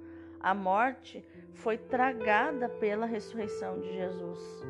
A 0.43 0.55
morte 0.55 1.23
foi 1.53 1.77
tragada 1.77 2.69
pela 2.69 3.05
ressurreição 3.05 3.79
de 3.79 3.91
Jesus. 3.93 4.65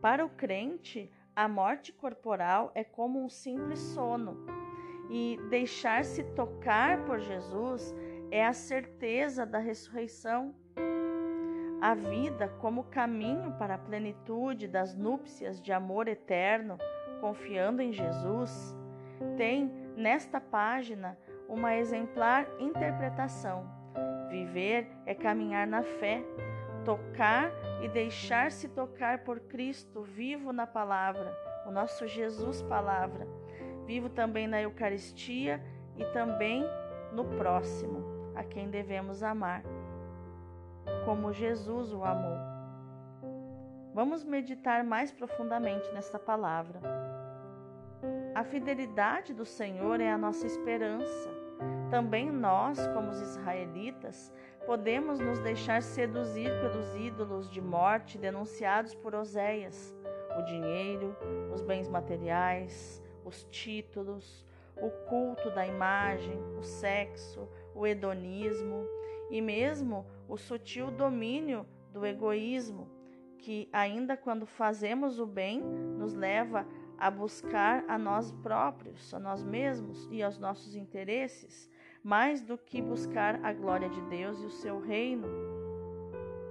Para 0.00 0.24
o 0.24 0.28
crente, 0.28 1.10
a 1.34 1.48
morte 1.48 1.92
corporal 1.92 2.70
é 2.74 2.82
como 2.82 3.22
um 3.22 3.28
simples 3.28 3.78
sono, 3.78 4.36
e 5.10 5.38
deixar-se 5.48 6.22
tocar 6.34 7.04
por 7.04 7.18
Jesus 7.18 7.94
é 8.30 8.44
a 8.44 8.52
certeza 8.52 9.46
da 9.46 9.58
ressurreição. 9.58 10.54
A 11.80 11.94
vida 11.94 12.48
como 12.60 12.84
caminho 12.84 13.52
para 13.52 13.76
a 13.76 13.78
plenitude 13.78 14.66
das 14.66 14.94
núpcias 14.96 15.60
de 15.60 15.72
amor 15.72 16.08
eterno, 16.08 16.76
confiando 17.20 17.80
em 17.80 17.92
Jesus, 17.92 18.76
tem 19.36 19.72
nesta 19.96 20.40
página 20.40 21.16
uma 21.48 21.76
exemplar 21.76 22.46
interpretação 22.58 23.77
Viver 24.28 24.88
é 25.06 25.14
caminhar 25.14 25.66
na 25.66 25.82
fé, 25.82 26.22
tocar 26.84 27.50
e 27.82 27.88
deixar-se 27.88 28.68
tocar 28.68 29.24
por 29.24 29.40
Cristo, 29.40 30.02
vivo 30.02 30.52
na 30.52 30.66
palavra, 30.66 31.34
o 31.66 31.70
nosso 31.70 32.06
Jesus 32.06 32.62
palavra, 32.62 33.26
vivo 33.86 34.08
também 34.08 34.46
na 34.46 34.60
Eucaristia 34.60 35.62
e 35.96 36.04
também 36.06 36.64
no 37.12 37.24
próximo, 37.36 38.32
a 38.34 38.44
quem 38.44 38.70
devemos 38.70 39.22
amar, 39.22 39.62
como 41.04 41.32
Jesus 41.32 41.92
o 41.92 42.04
amou. 42.04 42.38
Vamos 43.94 44.24
meditar 44.24 44.84
mais 44.84 45.10
profundamente 45.10 45.90
nesta 45.92 46.18
palavra. 46.18 46.80
A 48.34 48.44
fidelidade 48.44 49.34
do 49.34 49.44
Senhor 49.44 50.00
é 50.00 50.10
a 50.12 50.16
nossa 50.16 50.46
esperança. 50.46 51.37
Também 51.90 52.30
nós, 52.30 52.86
como 52.88 53.10
os 53.10 53.20
israelitas, 53.20 54.32
podemos 54.66 55.18
nos 55.18 55.38
deixar 55.38 55.82
seduzir 55.82 56.50
pelos 56.60 56.94
ídolos 56.94 57.50
de 57.50 57.60
morte 57.60 58.18
denunciados 58.18 58.94
por 58.94 59.14
Oséias: 59.14 59.94
o 60.38 60.42
dinheiro, 60.42 61.16
os 61.52 61.62
bens 61.62 61.88
materiais, 61.88 63.02
os 63.24 63.44
títulos, 63.44 64.46
o 64.76 64.90
culto 65.08 65.50
da 65.50 65.66
imagem, 65.66 66.38
o 66.58 66.62
sexo, 66.62 67.48
o 67.74 67.86
hedonismo 67.86 68.86
e 69.30 69.40
mesmo 69.40 70.06
o 70.28 70.36
sutil 70.36 70.90
domínio 70.90 71.66
do 71.92 72.04
egoísmo, 72.04 72.88
que, 73.38 73.68
ainda 73.72 74.16
quando 74.16 74.46
fazemos 74.46 75.18
o 75.18 75.26
bem, 75.26 75.60
nos 75.60 76.12
leva 76.12 76.66
a 76.98 77.10
buscar 77.10 77.84
a 77.88 77.96
nós 77.96 78.32
próprios, 78.32 79.14
a 79.14 79.18
nós 79.18 79.42
mesmos 79.42 80.08
e 80.10 80.22
aos 80.22 80.38
nossos 80.38 80.74
interesses, 80.74 81.70
mais 82.02 82.42
do 82.42 82.56
que 82.56 82.80
buscar 82.80 83.44
a 83.44 83.52
glória 83.52 83.88
de 83.88 84.00
Deus 84.02 84.40
e 84.40 84.46
o 84.46 84.50
seu 84.50 84.80
reino. 84.80 85.26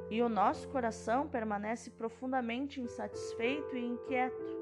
E 0.10 0.22
o 0.22 0.30
nosso 0.30 0.70
coração 0.70 1.28
permanece 1.28 1.90
profundamente 1.92 2.80
insatisfeito 2.80 3.76
e 3.76 3.86
inquieto. 3.86 4.58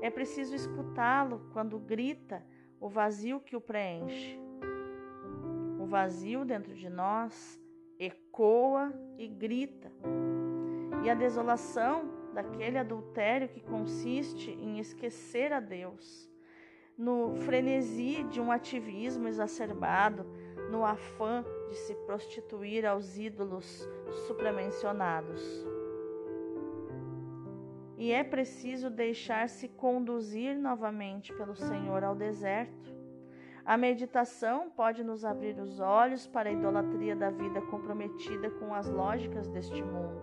É 0.00 0.10
preciso 0.10 0.54
escutá-lo 0.54 1.48
quando 1.52 1.78
grita 1.78 2.44
o 2.80 2.88
vazio 2.88 3.40
que 3.40 3.56
o 3.56 3.60
preenche. 3.60 4.38
O 5.78 5.86
vazio 5.86 6.44
dentro 6.44 6.74
de 6.74 6.88
nós 6.88 7.60
ecoa 7.98 8.92
e 9.18 9.28
grita. 9.28 9.90
E 11.04 11.10
a 11.10 11.14
desolação 11.14 12.10
daquele 12.32 12.78
adultério 12.78 13.48
que 13.48 13.60
consiste 13.60 14.50
em 14.50 14.78
esquecer 14.78 15.52
a 15.52 15.60
Deus, 15.60 16.30
no 16.96 17.34
frenesi 17.34 18.22
de 18.24 18.40
um 18.40 18.52
ativismo 18.52 19.26
exacerbado, 19.28 20.24
no 20.70 20.84
afã 20.84 21.44
de 21.68 21.76
se 21.76 21.94
prostituir 22.06 22.86
aos 22.86 23.16
ídolos 23.18 23.88
supramencionados. 24.26 25.42
E 27.96 28.12
é 28.12 28.24
preciso 28.24 28.90
deixar-se 28.90 29.68
conduzir 29.68 30.56
novamente 30.56 31.32
pelo 31.32 31.54
Senhor 31.54 32.02
ao 32.02 32.14
deserto. 32.14 32.92
A 33.64 33.76
meditação 33.76 34.68
pode 34.70 35.02
nos 35.02 35.24
abrir 35.24 35.58
os 35.58 35.80
olhos 35.80 36.26
para 36.26 36.50
a 36.50 36.52
idolatria 36.52 37.16
da 37.16 37.30
vida 37.30 37.62
comprometida 37.62 38.50
com 38.50 38.74
as 38.74 38.88
lógicas 38.88 39.48
deste 39.48 39.82
mundo. 39.82 40.20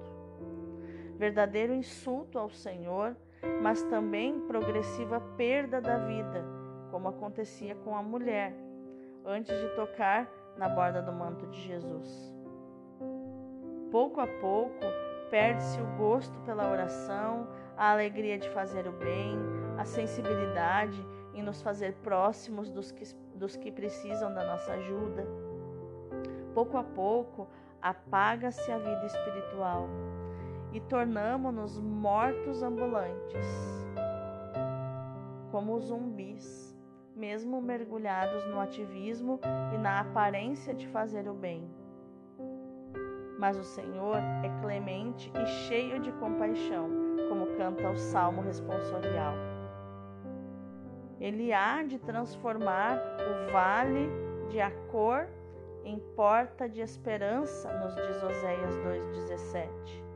Verdadeiro 1.17 1.73
insulto 1.73 2.37
ao 2.37 2.49
Senhor, 2.49 3.15
mas 3.61 3.81
também 3.83 4.39
progressiva 4.41 5.19
perda 5.35 5.81
da 5.81 5.97
vida, 5.97 6.60
como 6.91 7.07
acontecia 7.07 7.73
com 7.75 7.95
a 7.95 8.03
mulher, 8.03 8.53
antes 9.25 9.57
de 9.59 9.69
tocar 9.75 10.29
na 10.57 10.69
borda 10.69 11.01
do 11.01 11.11
manto 11.11 11.47
de 11.47 11.59
Jesus. 11.61 12.35
Pouco 13.89 14.21
a 14.21 14.27
pouco, 14.27 14.85
perde-se 15.29 15.79
o 15.81 15.97
gosto 15.97 16.37
pela 16.41 16.69
oração, 16.69 17.47
a 17.77 17.91
alegria 17.91 18.37
de 18.37 18.49
fazer 18.49 18.87
o 18.87 18.91
bem, 18.91 19.37
a 19.77 19.85
sensibilidade 19.85 21.03
em 21.33 21.41
nos 21.41 21.61
fazer 21.61 21.93
próximos 22.03 22.69
dos 22.69 22.91
que, 22.91 23.03
dos 23.35 23.55
que 23.55 23.71
precisam 23.71 24.33
da 24.33 24.45
nossa 24.45 24.73
ajuda. 24.73 25.25
Pouco 26.53 26.77
a 26.77 26.83
pouco, 26.83 27.47
apaga-se 27.81 28.71
a 28.71 28.77
vida 28.77 29.05
espiritual 29.05 29.87
e 30.73 30.79
tornamo-nos 30.79 31.79
mortos 31.79 32.61
ambulantes, 32.61 33.47
como 35.51 35.79
zumbis, 35.79 36.70
mesmo 37.21 37.61
mergulhados 37.61 38.43
no 38.47 38.59
ativismo 38.59 39.39
e 39.75 39.77
na 39.77 39.99
aparência 39.99 40.73
de 40.73 40.87
fazer 40.87 41.29
o 41.29 41.35
bem. 41.35 41.69
Mas 43.37 43.55
o 43.59 43.63
Senhor 43.63 44.17
é 44.43 44.49
clemente 44.59 45.31
e 45.35 45.45
cheio 45.67 45.99
de 45.99 46.11
compaixão, 46.13 46.89
como 47.29 47.55
canta 47.57 47.91
o 47.91 47.95
salmo 47.95 48.41
responsorial. 48.41 49.35
Ele 51.19 51.53
há 51.53 51.83
de 51.83 51.99
transformar 51.99 52.97
o 52.97 53.51
vale 53.51 54.09
de 54.49 54.59
Acor 54.59 55.27
em 55.83 55.99
porta 56.15 56.67
de 56.67 56.81
esperança, 56.81 57.71
nos 57.77 57.95
diz 57.95 58.23
Oséias 58.23 58.75
2,17 58.77 60.10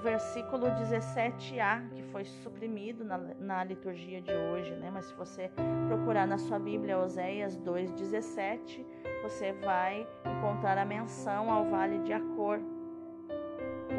versículo 0.00 0.66
17a, 0.66 1.88
que 1.90 2.02
foi 2.04 2.24
suprimido 2.24 3.04
na, 3.04 3.18
na 3.18 3.64
liturgia 3.64 4.20
de 4.20 4.32
hoje, 4.32 4.74
né? 4.76 4.90
Mas 4.90 5.06
se 5.06 5.14
você 5.14 5.50
procurar 5.88 6.26
na 6.26 6.38
sua 6.38 6.58
Bíblia 6.58 6.98
Oséias 6.98 7.58
2,17, 7.58 8.84
você 9.22 9.52
vai 9.52 10.06
encontrar 10.24 10.78
a 10.78 10.84
menção 10.84 11.50
ao 11.50 11.64
Vale 11.66 11.98
de 12.00 12.12
Acor. 12.12 12.58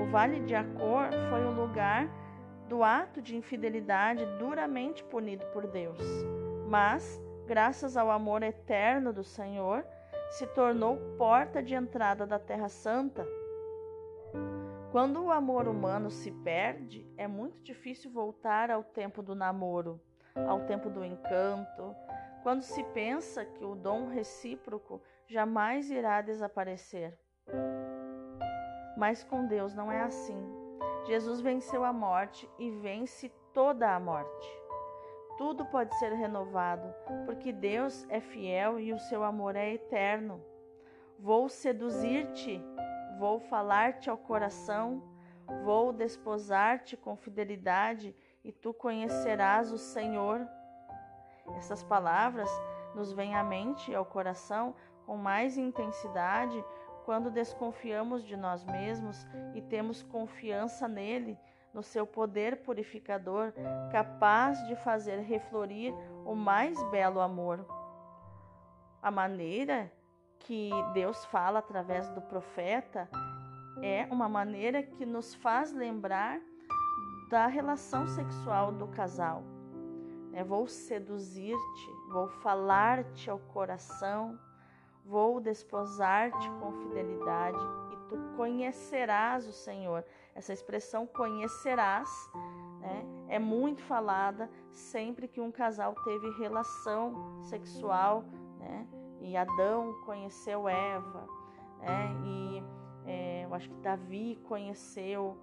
O 0.01 0.05
Vale 0.11 0.39
de 0.41 0.55
Acor 0.55 1.09
foi 1.29 1.45
o 1.45 1.51
lugar 1.51 2.09
do 2.67 2.83
ato 2.83 3.21
de 3.21 3.35
infidelidade 3.35 4.25
duramente 4.39 5.03
punido 5.03 5.45
por 5.47 5.67
Deus, 5.67 5.99
mas, 6.67 7.21
graças 7.45 7.97
ao 7.97 8.09
amor 8.09 8.43
eterno 8.43 9.11
do 9.11 9.23
Senhor, 9.23 9.85
se 10.29 10.47
tornou 10.47 10.95
porta 11.17 11.61
de 11.61 11.75
entrada 11.75 12.25
da 12.25 12.39
Terra 12.39 12.69
Santa 12.69 13.27
quando 14.91 15.23
o 15.23 15.31
amor 15.31 15.69
humano 15.69 16.11
se 16.11 16.29
perde, 16.29 17.09
é 17.15 17.25
muito 17.25 17.61
difícil 17.61 18.11
voltar 18.11 18.69
ao 18.69 18.83
tempo 18.83 19.23
do 19.23 19.33
namoro, 19.33 20.01
ao 20.47 20.65
tempo 20.65 20.89
do 20.89 21.05
encanto, 21.05 21.95
quando 22.43 22.61
se 22.61 22.83
pensa 22.83 23.45
que 23.45 23.63
o 23.63 23.73
dom 23.73 24.07
recíproco 24.07 25.01
jamais 25.27 25.89
irá 25.89 26.21
desaparecer. 26.21 27.17
Mas 28.97 29.23
com 29.23 29.47
Deus 29.47 29.73
não 29.73 29.89
é 29.89 30.01
assim. 30.01 30.37
Jesus 31.05 31.39
venceu 31.39 31.85
a 31.85 31.93
morte 31.93 32.49
e 32.59 32.69
vence 32.69 33.29
toda 33.53 33.95
a 33.95 33.99
morte. 33.99 34.61
Tudo 35.37 35.65
pode 35.67 35.97
ser 35.99 36.11
renovado, 36.11 36.93
porque 37.25 37.53
Deus 37.53 38.05
é 38.09 38.19
fiel 38.19 38.77
e 38.77 38.91
o 38.91 38.99
seu 38.99 39.23
amor 39.23 39.55
é 39.55 39.73
eterno. 39.73 40.43
Vou 41.17 41.47
seduzir-te 41.47 42.61
Vou 43.21 43.39
falar-te 43.39 44.09
ao 44.09 44.17
coração, 44.17 44.99
vou 45.63 45.93
desposar-te 45.93 46.97
com 46.97 47.15
fidelidade 47.15 48.15
e 48.43 48.51
tu 48.51 48.73
conhecerás 48.73 49.71
o 49.71 49.77
Senhor. 49.77 50.41
Essas 51.55 51.83
palavras 51.83 52.49
nos 52.95 53.13
vêm 53.13 53.35
à 53.35 53.43
mente 53.43 53.91
e 53.91 53.95
ao 53.95 54.03
coração 54.03 54.73
com 55.05 55.17
mais 55.17 55.55
intensidade 55.55 56.65
quando 57.05 57.29
desconfiamos 57.29 58.23
de 58.23 58.35
nós 58.35 58.63
mesmos 58.63 59.23
e 59.53 59.61
temos 59.61 60.01
confiança 60.01 60.87
nele, 60.87 61.37
no 61.75 61.83
seu 61.83 62.07
poder 62.07 62.63
purificador, 62.63 63.53
capaz 63.91 64.65
de 64.65 64.75
fazer 64.77 65.19
reflorir 65.19 65.93
o 66.25 66.33
mais 66.33 66.81
belo 66.89 67.19
amor. 67.19 67.63
A 68.99 69.11
maneira 69.11 69.91
que 70.45 70.69
Deus 70.93 71.25
fala 71.25 71.59
através 71.59 72.09
do 72.09 72.21
profeta 72.21 73.09
é 73.81 74.07
uma 74.11 74.27
maneira 74.27 74.83
que 74.83 75.05
nos 75.05 75.33
faz 75.35 75.71
lembrar 75.71 76.39
da 77.29 77.47
relação 77.47 78.07
sexual 78.07 78.71
do 78.71 78.87
casal. 78.87 79.43
É, 80.33 80.43
vou 80.43 80.67
seduzir-te, 80.67 81.89
vou 82.11 82.27
falar-te 82.27 83.29
ao 83.29 83.39
coração, 83.39 84.37
vou 85.05 85.39
desposar-te 85.39 86.49
com 86.59 86.71
fidelidade 86.73 87.57
e 87.93 88.09
tu 88.09 88.17
conhecerás 88.35 89.47
o 89.47 89.53
Senhor. 89.53 90.05
Essa 90.35 90.53
expressão 90.53 91.05
conhecerás 91.05 92.09
né, 92.79 93.05
é 93.27 93.39
muito 93.39 93.81
falada 93.83 94.49
sempre 94.69 95.27
que 95.27 95.41
um 95.41 95.51
casal 95.51 95.95
teve 96.03 96.29
relação 96.31 97.41
sexual, 97.43 98.23
né? 98.57 98.87
E 99.21 99.37
Adão 99.37 99.93
conheceu 100.05 100.67
Eva, 100.67 101.27
né? 101.79 102.15
e 102.25 102.63
é, 103.05 103.45
eu 103.45 103.53
acho 103.53 103.69
que 103.69 103.75
Davi 103.75 104.39
conheceu 104.47 105.37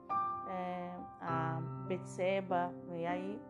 é, 0.49 0.91
a 1.21 1.61
Betseba, 1.87 2.73
e 2.93 3.07
aí 3.07 3.41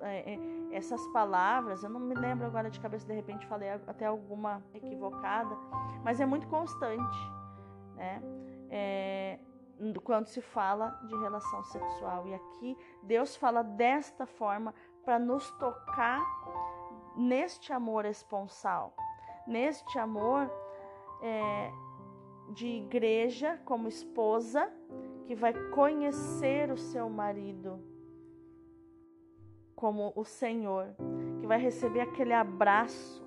é, 0.00 0.34
é, 0.34 0.38
essas 0.76 1.06
palavras, 1.08 1.82
eu 1.82 1.90
não 1.90 2.00
me 2.00 2.14
lembro 2.14 2.46
agora 2.46 2.70
de 2.70 2.80
cabeça, 2.80 3.06
de 3.06 3.14
repente 3.14 3.46
falei 3.46 3.70
até 3.70 4.06
alguma 4.06 4.62
equivocada, 4.74 5.56
mas 6.02 6.20
é 6.20 6.26
muito 6.26 6.46
constante, 6.48 7.18
né? 7.96 8.22
É, 8.70 9.38
quando 10.02 10.26
se 10.26 10.40
fala 10.40 10.90
de 11.06 11.16
relação 11.16 11.62
sexual. 11.64 12.26
E 12.26 12.34
aqui 12.34 12.76
Deus 13.02 13.36
fala 13.36 13.62
desta 13.62 14.26
forma 14.26 14.74
para 15.04 15.18
nos 15.18 15.50
tocar 15.52 16.20
neste 17.16 17.72
amor 17.72 18.04
esponsal, 18.04 18.94
neste 19.46 19.98
amor 19.98 20.50
é, 21.22 21.72
de 22.50 22.66
igreja 22.66 23.60
como 23.64 23.88
esposa 23.88 24.70
que 25.26 25.34
vai 25.34 25.52
conhecer 25.70 26.70
o 26.70 26.76
seu 26.76 27.08
marido 27.08 27.80
como 29.74 30.12
o 30.14 30.24
Senhor, 30.24 30.94
que 31.40 31.46
vai 31.46 31.58
receber 31.58 32.00
aquele 32.00 32.32
abraço, 32.32 33.22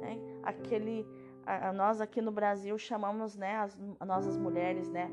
né? 0.00 0.18
aquele 0.42 1.06
a, 1.44 1.72
nós 1.72 2.00
aqui 2.00 2.20
no 2.20 2.30
Brasil 2.30 2.78
chamamos, 2.78 3.36
né, 3.36 3.56
as, 3.56 3.78
nós 4.06 4.26
as 4.26 4.36
mulheres, 4.36 4.88
né? 4.88 5.10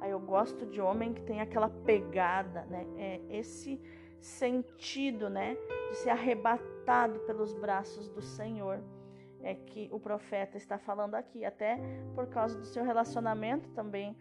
Aí 0.00 0.10
eu 0.10 0.20
gosto 0.20 0.66
de 0.66 0.80
homem 0.80 1.12
que 1.12 1.22
tem 1.22 1.40
aquela 1.40 1.68
pegada, 1.68 2.64
né? 2.66 2.86
É 2.96 3.20
esse 3.28 3.80
sentido, 4.20 5.28
né, 5.28 5.56
de 5.90 5.96
ser 5.96 6.10
arrebatado 6.10 7.18
pelos 7.20 7.52
braços 7.52 8.08
do 8.08 8.22
Senhor. 8.22 8.82
É 9.44 9.54
que 9.54 9.88
o 9.92 10.00
profeta 10.00 10.56
está 10.56 10.78
falando 10.78 11.14
aqui, 11.14 11.44
até 11.44 11.78
por 12.14 12.26
causa 12.28 12.58
do 12.58 12.64
seu 12.64 12.82
relacionamento 12.82 13.68
também 13.70 14.16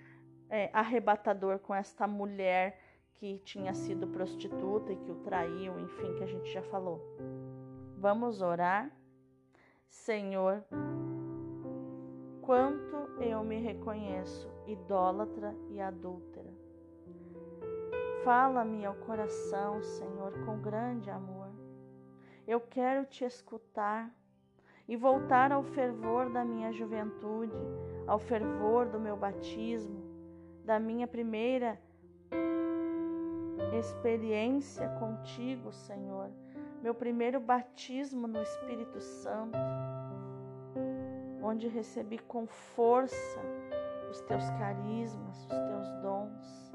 é, 0.50 0.70
arrebatador 0.74 1.60
com 1.60 1.74
esta 1.74 2.06
mulher 2.06 2.80
que 3.14 3.40
tinha 3.40 3.74
sido 3.74 4.06
prostituta 4.08 4.92
e 4.92 4.98
que 4.98 5.10
o 5.10 5.16
traiu, 5.24 5.80
enfim, 5.80 6.14
que 6.16 6.24
a 6.24 6.28
gente 6.28 6.52
já 6.52 6.62
falou. 6.64 7.02
Vamos 7.98 8.42
orar. 8.42 8.92
Senhor, 9.88 10.64
quanto 12.42 12.96
eu 13.22 13.44
me 13.44 13.60
reconheço 13.60 14.52
idólatra 14.68 15.56
e 15.70 15.80
adúltera. 15.80 16.52
Fala-me 18.24 18.86
ao 18.86 18.96
coração, 18.96 19.82
Senhor, 19.84 20.34
com 20.46 20.62
grande 20.62 21.10
amor. 21.10 21.50
Eu 22.48 22.60
quero 22.60 23.06
te 23.06 23.24
escutar 23.24 24.14
e 24.88 24.96
voltar 24.96 25.52
ao 25.52 25.64
fervor 25.64 26.30
da 26.30 26.44
minha 26.44 26.72
juventude, 26.72 27.58
ao 28.06 28.20
fervor 28.20 28.88
do 28.88 29.00
meu 29.00 29.16
batismo, 29.16 30.04
da 30.66 30.80
minha 30.80 31.08
primeira 31.08 31.80
experiência 33.78 34.88
contigo, 35.00 35.72
Senhor, 35.72 36.30
meu 36.82 36.94
primeiro 36.94 37.40
batismo 37.40 38.28
no 38.28 38.42
Espírito 38.42 39.00
Santo, 39.00 39.58
onde 41.42 41.68
recebi 41.68 42.18
com 42.20 42.46
força 42.46 43.40
os 44.10 44.22
teus 44.22 44.50
carismas, 44.52 45.38
os 45.38 45.48
teus 45.48 45.90
dons. 46.02 46.74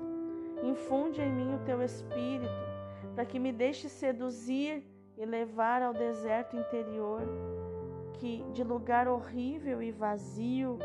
Infunde 0.62 1.20
em 1.20 1.32
mim 1.32 1.54
o 1.54 1.64
teu 1.64 1.82
espírito, 1.82 2.50
para 3.14 3.24
que 3.24 3.38
me 3.38 3.52
deixe 3.52 3.88
seduzir 3.88 4.84
e 5.16 5.24
levar 5.24 5.82
ao 5.82 5.92
deserto 5.92 6.56
interior, 6.56 7.22
que 8.18 8.44
de 8.52 8.64
lugar 8.64 9.08
horrível 9.08 9.82
e 9.82 9.90
vazio, 9.92 10.78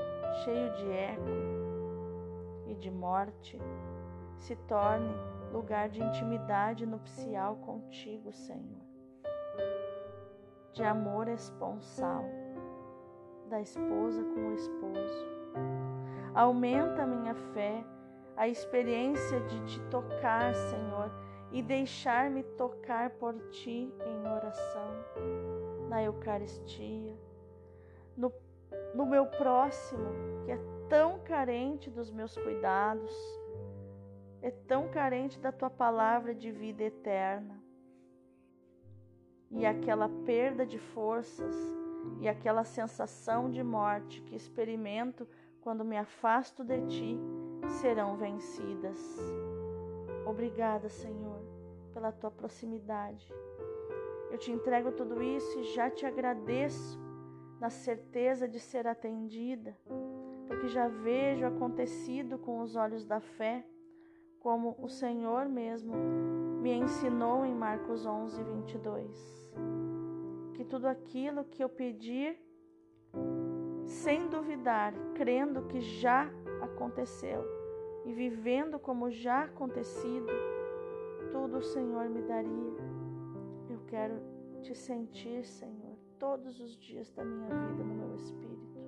cheio 0.43 0.71
de 0.73 0.91
eco 0.91 2.65
e 2.67 2.75
de 2.75 2.91
morte, 2.91 3.59
se 4.37 4.55
torne 4.55 5.13
lugar 5.51 5.89
de 5.89 6.01
intimidade 6.01 6.85
nupcial 6.85 7.55
contigo, 7.57 8.31
Senhor, 8.31 8.81
de 10.73 10.83
amor 10.83 11.27
esponsal 11.27 12.23
da 13.49 13.61
esposa 13.61 14.23
com 14.23 14.47
o 14.47 14.53
esposo. 14.53 15.27
Aumenta 16.33 17.05
minha 17.05 17.35
fé, 17.35 17.83
a 18.35 18.47
experiência 18.47 19.39
de 19.41 19.59
te 19.65 19.79
tocar, 19.89 20.53
Senhor, 20.55 21.11
e 21.51 21.61
deixar-me 21.61 22.43
tocar 22.43 23.11
por 23.11 23.39
ti 23.49 23.93
em 24.03 24.27
oração, 24.27 24.91
na 25.93 26.01
Eucaristia, 26.01 27.15
no, 28.17 28.33
no 28.95 29.05
meu 29.05 29.27
próximo, 29.27 30.09
que 30.43 30.51
é 30.51 30.57
tão 30.89 31.19
carente 31.19 31.87
dos 31.91 32.09
meus 32.09 32.35
cuidados 32.35 33.13
é 34.41 34.49
tão 34.51 34.89
carente 34.89 35.39
da 35.39 35.51
tua 35.51 35.69
palavra 35.69 36.33
de 36.33 36.51
vida 36.51 36.83
eterna. 36.83 37.63
E 39.51 39.67
aquela 39.67 40.09
perda 40.25 40.65
de 40.65 40.79
forças 40.79 41.55
e 42.19 42.27
aquela 42.27 42.63
sensação 42.63 43.49
de 43.51 43.63
morte 43.63 44.19
que 44.23 44.35
experimento 44.35 45.27
quando 45.61 45.85
me 45.85 45.95
afasto 45.95 46.63
de 46.63 46.81
ti 46.87 47.19
serão 47.81 48.17
vencidas. 48.17 48.97
Obrigada, 50.25 50.89
Senhor, 50.89 51.39
pela 51.93 52.11
tua 52.11 52.31
proximidade. 52.31 53.31
Eu 54.33 54.39
te 54.39 54.51
entrego 54.51 54.91
tudo 54.91 55.21
isso 55.21 55.59
e 55.59 55.63
já 55.75 55.91
te 55.91 56.07
agradeço 56.07 56.99
na 57.59 57.69
certeza 57.69 58.47
de 58.47 58.59
ser 58.59 58.87
atendida, 58.87 59.77
porque 60.47 60.67
já 60.69 60.87
vejo 60.87 61.45
acontecido 61.45 62.39
com 62.39 62.59
os 62.59 62.75
olhos 62.75 63.05
da 63.05 63.19
fé 63.19 63.63
como 64.39 64.75
o 64.81 64.89
Senhor 64.89 65.47
mesmo 65.47 65.93
me 66.63 66.73
ensinou 66.73 67.45
em 67.45 67.53
Marcos 67.53 68.07
11, 68.07 68.41
22. 68.41 69.53
Que 70.55 70.65
tudo 70.65 70.87
aquilo 70.87 71.43
que 71.43 71.63
eu 71.63 71.69
pedir, 71.69 72.35
sem 73.85 74.27
duvidar, 74.29 74.95
crendo 75.13 75.67
que 75.67 75.79
já 75.79 76.27
aconteceu 76.59 77.45
e 78.03 78.11
vivendo 78.11 78.79
como 78.79 79.11
já 79.11 79.43
acontecido, 79.43 80.33
tudo 81.31 81.59
o 81.59 81.63
Senhor 81.63 82.09
me 82.09 82.23
daria. 82.23 82.92
Quero 83.93 84.19
te 84.63 84.73
sentir, 84.73 85.45
Senhor, 85.45 85.95
todos 86.17 86.59
os 86.59 86.75
dias 86.77 87.11
da 87.11 87.23
minha 87.23 87.47
vida 87.47 87.83
no 87.83 87.93
meu 87.93 88.15
espírito. 88.15 88.79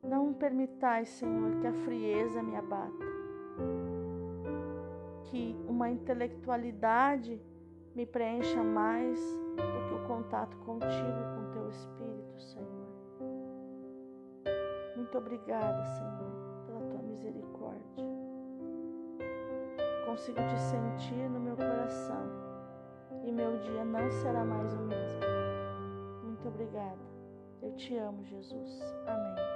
Não 0.00 0.32
permitais, 0.32 1.08
Senhor, 1.08 1.60
que 1.60 1.66
a 1.66 1.72
frieza 1.72 2.40
me 2.40 2.54
abata 2.54 3.04
que 5.24 5.56
uma 5.66 5.90
intelectualidade 5.90 7.42
me 7.96 8.06
preencha 8.06 8.62
mais 8.62 9.18
do 9.56 9.88
que 9.88 9.94
o 9.94 10.06
contato 10.06 10.56
contigo 10.58 10.86
e 10.86 11.36
com 11.36 11.50
teu 11.50 11.68
Espírito, 11.68 12.40
Senhor. 12.40 12.88
Muito 14.94 15.18
obrigada, 15.18 15.84
Senhor, 15.84 16.64
pela 16.64 16.80
tua 16.82 17.02
misericórdia. 17.02 18.06
Consigo 20.06 20.38
te 20.46 20.60
sentir 20.60 21.28
no 21.28 21.40
meu 21.40 21.56
coração 21.56 22.47
e 23.28 23.32
meu 23.32 23.58
dia 23.58 23.84
não 23.84 24.10
será 24.10 24.44
mais 24.44 24.72
o 24.74 24.80
mesmo. 24.80 25.20
Muito 26.24 26.48
obrigada. 26.48 26.98
Eu 27.62 27.72
te 27.76 27.96
amo, 27.96 28.24
Jesus. 28.24 28.80
Amém. 29.06 29.48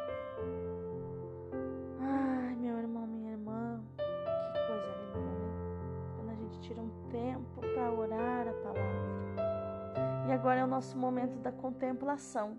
para 7.82 7.90
orar 7.90 8.46
a 8.48 8.52
palavra. 8.52 10.28
E 10.28 10.32
agora 10.32 10.60
é 10.60 10.64
o 10.64 10.68
nosso 10.68 10.96
momento 10.96 11.38
da 11.38 11.50
contemplação. 11.50 12.56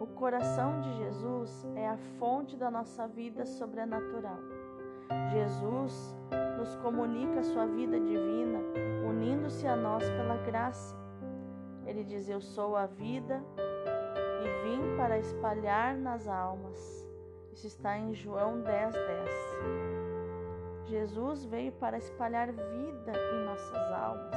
O 0.00 0.06
coração 0.06 0.80
de 0.80 0.92
Jesus 0.96 1.66
é 1.76 1.88
a 1.88 1.96
fonte 2.18 2.56
da 2.56 2.70
nossa 2.70 3.06
vida 3.06 3.44
sobrenatural. 3.46 4.38
Jesus 5.30 6.14
nos 6.58 6.74
comunica 6.76 7.40
a 7.40 7.42
sua 7.42 7.66
vida 7.66 7.98
divina, 7.98 8.58
unindo-se 9.08 9.66
a 9.66 9.74
nós 9.76 10.02
pela 10.10 10.36
graça. 10.38 10.96
Ele 11.86 12.04
diz: 12.04 12.28
Eu 12.28 12.40
sou 12.40 12.76
a 12.76 12.86
vida 12.86 13.42
e 13.56 14.68
vim 14.68 14.96
para 14.96 15.18
espalhar 15.18 15.96
nas 15.96 16.28
almas. 16.28 17.06
Isso 17.52 17.66
está 17.66 17.96
em 17.98 18.12
João 18.14 18.60
10, 18.60 18.94
10. 18.94 19.30
Jesus 20.84 21.44
veio 21.44 21.72
para 21.72 21.98
espalhar 21.98 22.52
vida 22.52 23.12
em 23.34 23.44
nossas 23.44 23.92
almas, 23.92 24.36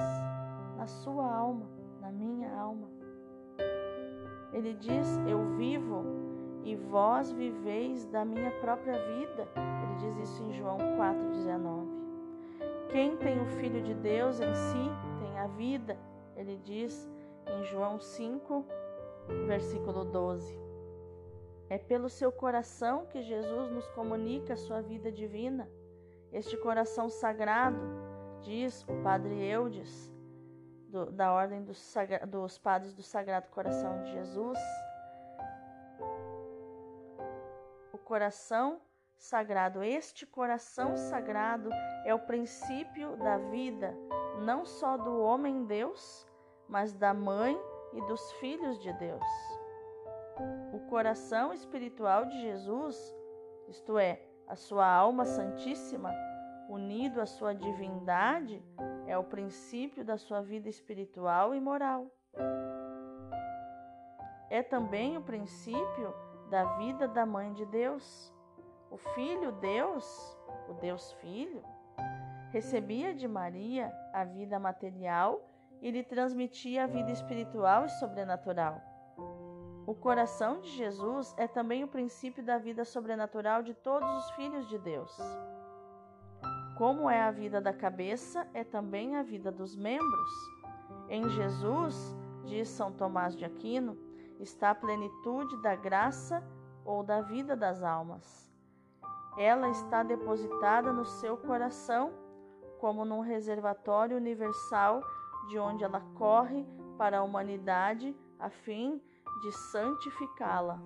na 0.77 0.87
sua 0.87 1.25
alma, 1.33 1.65
na 2.01 2.11
minha 2.11 2.53
alma. 2.57 2.89
Ele 4.53 4.73
diz: 4.73 5.17
Eu 5.27 5.45
vivo 5.55 6.03
e 6.63 6.75
vós 6.75 7.31
viveis 7.31 8.05
da 8.07 8.25
minha 8.25 8.51
própria 8.59 8.93
vida. 8.93 9.47
Ele 9.55 9.95
diz 9.97 10.29
isso 10.29 10.43
em 10.43 10.53
João 10.53 10.77
4,19. 10.77 11.90
Quem 12.91 13.15
tem 13.15 13.41
o 13.41 13.45
Filho 13.45 13.81
de 13.81 13.93
Deus 13.93 14.41
em 14.41 14.53
si 14.53 14.89
tem 15.19 15.39
a 15.39 15.47
vida. 15.47 15.97
Ele 16.35 16.57
diz 16.57 17.09
em 17.47 17.63
João 17.63 17.99
5, 17.99 18.65
versículo 19.47 20.03
12. 20.03 20.59
É 21.69 21.77
pelo 21.77 22.09
seu 22.09 22.33
coração 22.33 23.05
que 23.05 23.21
Jesus 23.21 23.71
nos 23.71 23.87
comunica 23.91 24.53
a 24.53 24.57
sua 24.57 24.81
vida 24.81 25.09
divina. 25.09 25.69
Este 26.33 26.57
coração 26.57 27.09
sagrado, 27.09 27.79
diz 28.41 28.83
o 28.83 29.01
Padre 29.01 29.41
Eudes, 29.41 30.13
do, 30.89 31.09
da 31.11 31.31
Ordem 31.31 31.63
dos, 31.63 31.93
dos 32.27 32.57
Padres 32.57 32.93
do 32.93 33.01
Sagrado 33.01 33.47
Coração 33.49 34.03
de 34.03 34.11
Jesus, 34.11 34.59
o 37.93 37.97
coração 37.97 38.81
sagrado, 39.21 39.83
este 39.83 40.25
coração 40.25 40.97
sagrado 40.97 41.69
é 42.05 42.13
o 42.13 42.25
princípio 42.25 43.15
da 43.17 43.37
vida, 43.37 43.95
não 44.39 44.65
só 44.65 44.97
do 44.97 45.21
homem 45.21 45.63
Deus, 45.65 46.27
mas 46.67 46.93
da 46.93 47.13
mãe 47.13 47.55
e 47.93 48.01
dos 48.07 48.31
filhos 48.33 48.79
de 48.79 48.91
Deus. 48.93 49.23
O 50.73 50.79
coração 50.89 51.53
espiritual 51.53 52.25
de 52.25 52.41
Jesus, 52.41 53.15
isto 53.67 53.97
é, 53.99 54.25
a 54.47 54.55
sua 54.55 54.87
alma 54.87 55.23
santíssima, 55.23 56.11
unido 56.67 57.21
à 57.21 57.25
sua 57.27 57.53
divindade, 57.53 58.63
é 59.05 59.15
o 59.17 59.23
princípio 59.23 60.03
da 60.03 60.17
sua 60.17 60.41
vida 60.41 60.67
espiritual 60.67 61.53
e 61.53 61.59
moral. 61.59 62.07
é 64.49 64.61
também 64.61 65.15
o 65.15 65.21
princípio 65.21 66.13
da 66.49 66.65
vida 66.77 67.07
da 67.07 67.25
Mãe 67.25 67.53
de 67.53 67.65
Deus. 67.67 68.33
O 68.91 68.97
Filho 68.97 69.53
Deus, 69.53 70.37
o 70.67 70.73
Deus 70.73 71.13
Filho, 71.13 71.63
recebia 72.51 73.15
de 73.15 73.25
Maria 73.25 73.89
a 74.13 74.25
vida 74.25 74.59
material 74.59 75.41
e 75.81 75.89
lhe 75.89 76.03
transmitia 76.03 76.83
a 76.83 76.87
vida 76.87 77.09
espiritual 77.09 77.85
e 77.85 77.89
sobrenatural. 77.89 78.81
O 79.87 79.95
coração 79.95 80.59
de 80.59 80.69
Jesus 80.71 81.33
é 81.37 81.47
também 81.47 81.85
o 81.85 81.87
princípio 81.87 82.43
da 82.43 82.57
vida 82.57 82.83
sobrenatural 82.83 83.63
de 83.63 83.73
todos 83.73 84.09
os 84.17 84.31
filhos 84.31 84.67
de 84.67 84.77
Deus. 84.77 85.17
Como 86.77 87.09
é 87.09 87.21
a 87.21 87.31
vida 87.31 87.61
da 87.61 87.73
cabeça, 87.73 88.45
é 88.53 88.65
também 88.65 89.15
a 89.15 89.23
vida 89.23 89.51
dos 89.51 89.73
membros. 89.73 90.31
Em 91.07 91.29
Jesus, 91.29 92.13
diz 92.43 92.67
São 92.67 92.91
Tomás 92.91 93.37
de 93.37 93.45
Aquino, 93.45 93.97
está 94.37 94.71
a 94.71 94.75
plenitude 94.75 95.61
da 95.61 95.75
graça 95.77 96.43
ou 96.83 97.03
da 97.03 97.21
vida 97.21 97.55
das 97.55 97.81
almas. 97.81 98.50
Ela 99.37 99.69
está 99.69 100.03
depositada 100.03 100.91
no 100.91 101.05
seu 101.05 101.37
coração, 101.37 102.11
como 102.79 103.05
num 103.05 103.21
reservatório 103.21 104.17
universal 104.17 105.01
de 105.47 105.57
onde 105.57 105.83
ela 105.83 106.01
corre 106.15 106.65
para 106.97 107.19
a 107.19 107.23
humanidade 107.23 108.15
a 108.39 108.49
fim 108.49 109.01
de 109.41 109.51
santificá-la. 109.51 110.79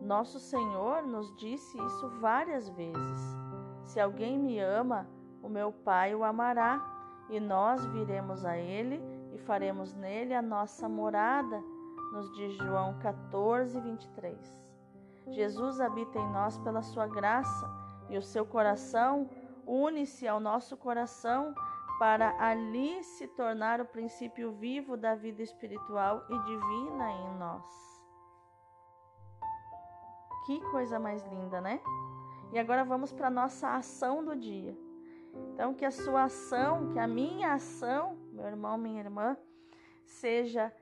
Nosso 0.00 0.38
Senhor 0.38 1.02
nos 1.02 1.34
disse 1.36 1.76
isso 1.76 2.08
várias 2.20 2.68
vezes. 2.70 3.36
Se 3.84 3.98
alguém 3.98 4.38
me 4.38 4.58
ama, 4.60 5.06
o 5.42 5.48
meu 5.48 5.72
Pai 5.72 6.14
o 6.14 6.24
amará, 6.24 6.80
e 7.28 7.38
nós 7.40 7.84
viremos 7.86 8.44
a 8.44 8.56
ele 8.56 9.02
e 9.34 9.38
faremos 9.38 9.94
nele 9.94 10.34
a 10.34 10.42
nossa 10.42 10.88
morada, 10.88 11.62
nos 12.12 12.32
diz 12.34 12.54
João 12.54 12.98
14, 13.00 13.80
23. 13.80 14.67
Jesus 15.30 15.80
habita 15.80 16.18
em 16.18 16.32
nós 16.32 16.58
pela 16.58 16.82
sua 16.82 17.06
graça, 17.06 17.68
e 18.08 18.16
o 18.16 18.22
seu 18.22 18.46
coração 18.46 19.28
une-se 19.66 20.26
ao 20.26 20.40
nosso 20.40 20.76
coração 20.76 21.54
para 21.98 22.34
ali 22.38 23.02
se 23.02 23.26
tornar 23.28 23.80
o 23.80 23.84
princípio 23.84 24.52
vivo 24.52 24.96
da 24.96 25.14
vida 25.14 25.42
espiritual 25.42 26.24
e 26.30 26.38
divina 26.38 27.10
em 27.10 27.38
nós. 27.38 27.64
Que 30.46 30.60
coisa 30.70 30.98
mais 30.98 31.22
linda, 31.26 31.60
né? 31.60 31.80
E 32.52 32.58
agora 32.58 32.84
vamos 32.84 33.12
para 33.12 33.26
a 33.26 33.30
nossa 33.30 33.74
ação 33.74 34.24
do 34.24 34.34
dia. 34.34 34.74
Então, 35.52 35.74
que 35.74 35.84
a 35.84 35.90
sua 35.90 36.24
ação, 36.24 36.88
que 36.88 36.98
a 36.98 37.06
minha 37.06 37.52
ação, 37.52 38.16
meu 38.32 38.46
irmão, 38.46 38.78
minha 38.78 39.00
irmã, 39.00 39.36
seja 40.06 40.72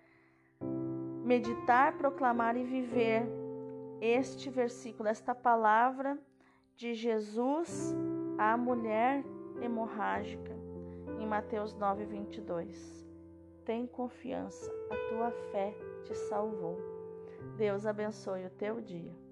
meditar, 1.25 1.97
proclamar 1.99 2.57
e 2.57 2.63
viver 2.63 3.27
este 4.01 4.51
versículo, 4.51 5.09
esta 5.09 5.35
palavra 5.35 6.19
de 6.75 6.95
Jesus 6.95 7.95
à 8.39 8.57
mulher 8.57 9.25
hemorrágica 9.61 10.55
em 11.19 11.27
Mateus 11.27 11.75
9, 11.75 12.05
22. 12.05 13.07
Tem 13.65 13.87
confiança, 13.87 14.71
a 14.91 14.97
tua 15.09 15.31
fé 15.51 15.75
te 16.05 16.15
salvou. 16.15 16.79
Deus 17.57 17.87
abençoe 17.87 18.47
o 18.47 18.51
teu 18.51 18.81
dia. 18.81 19.26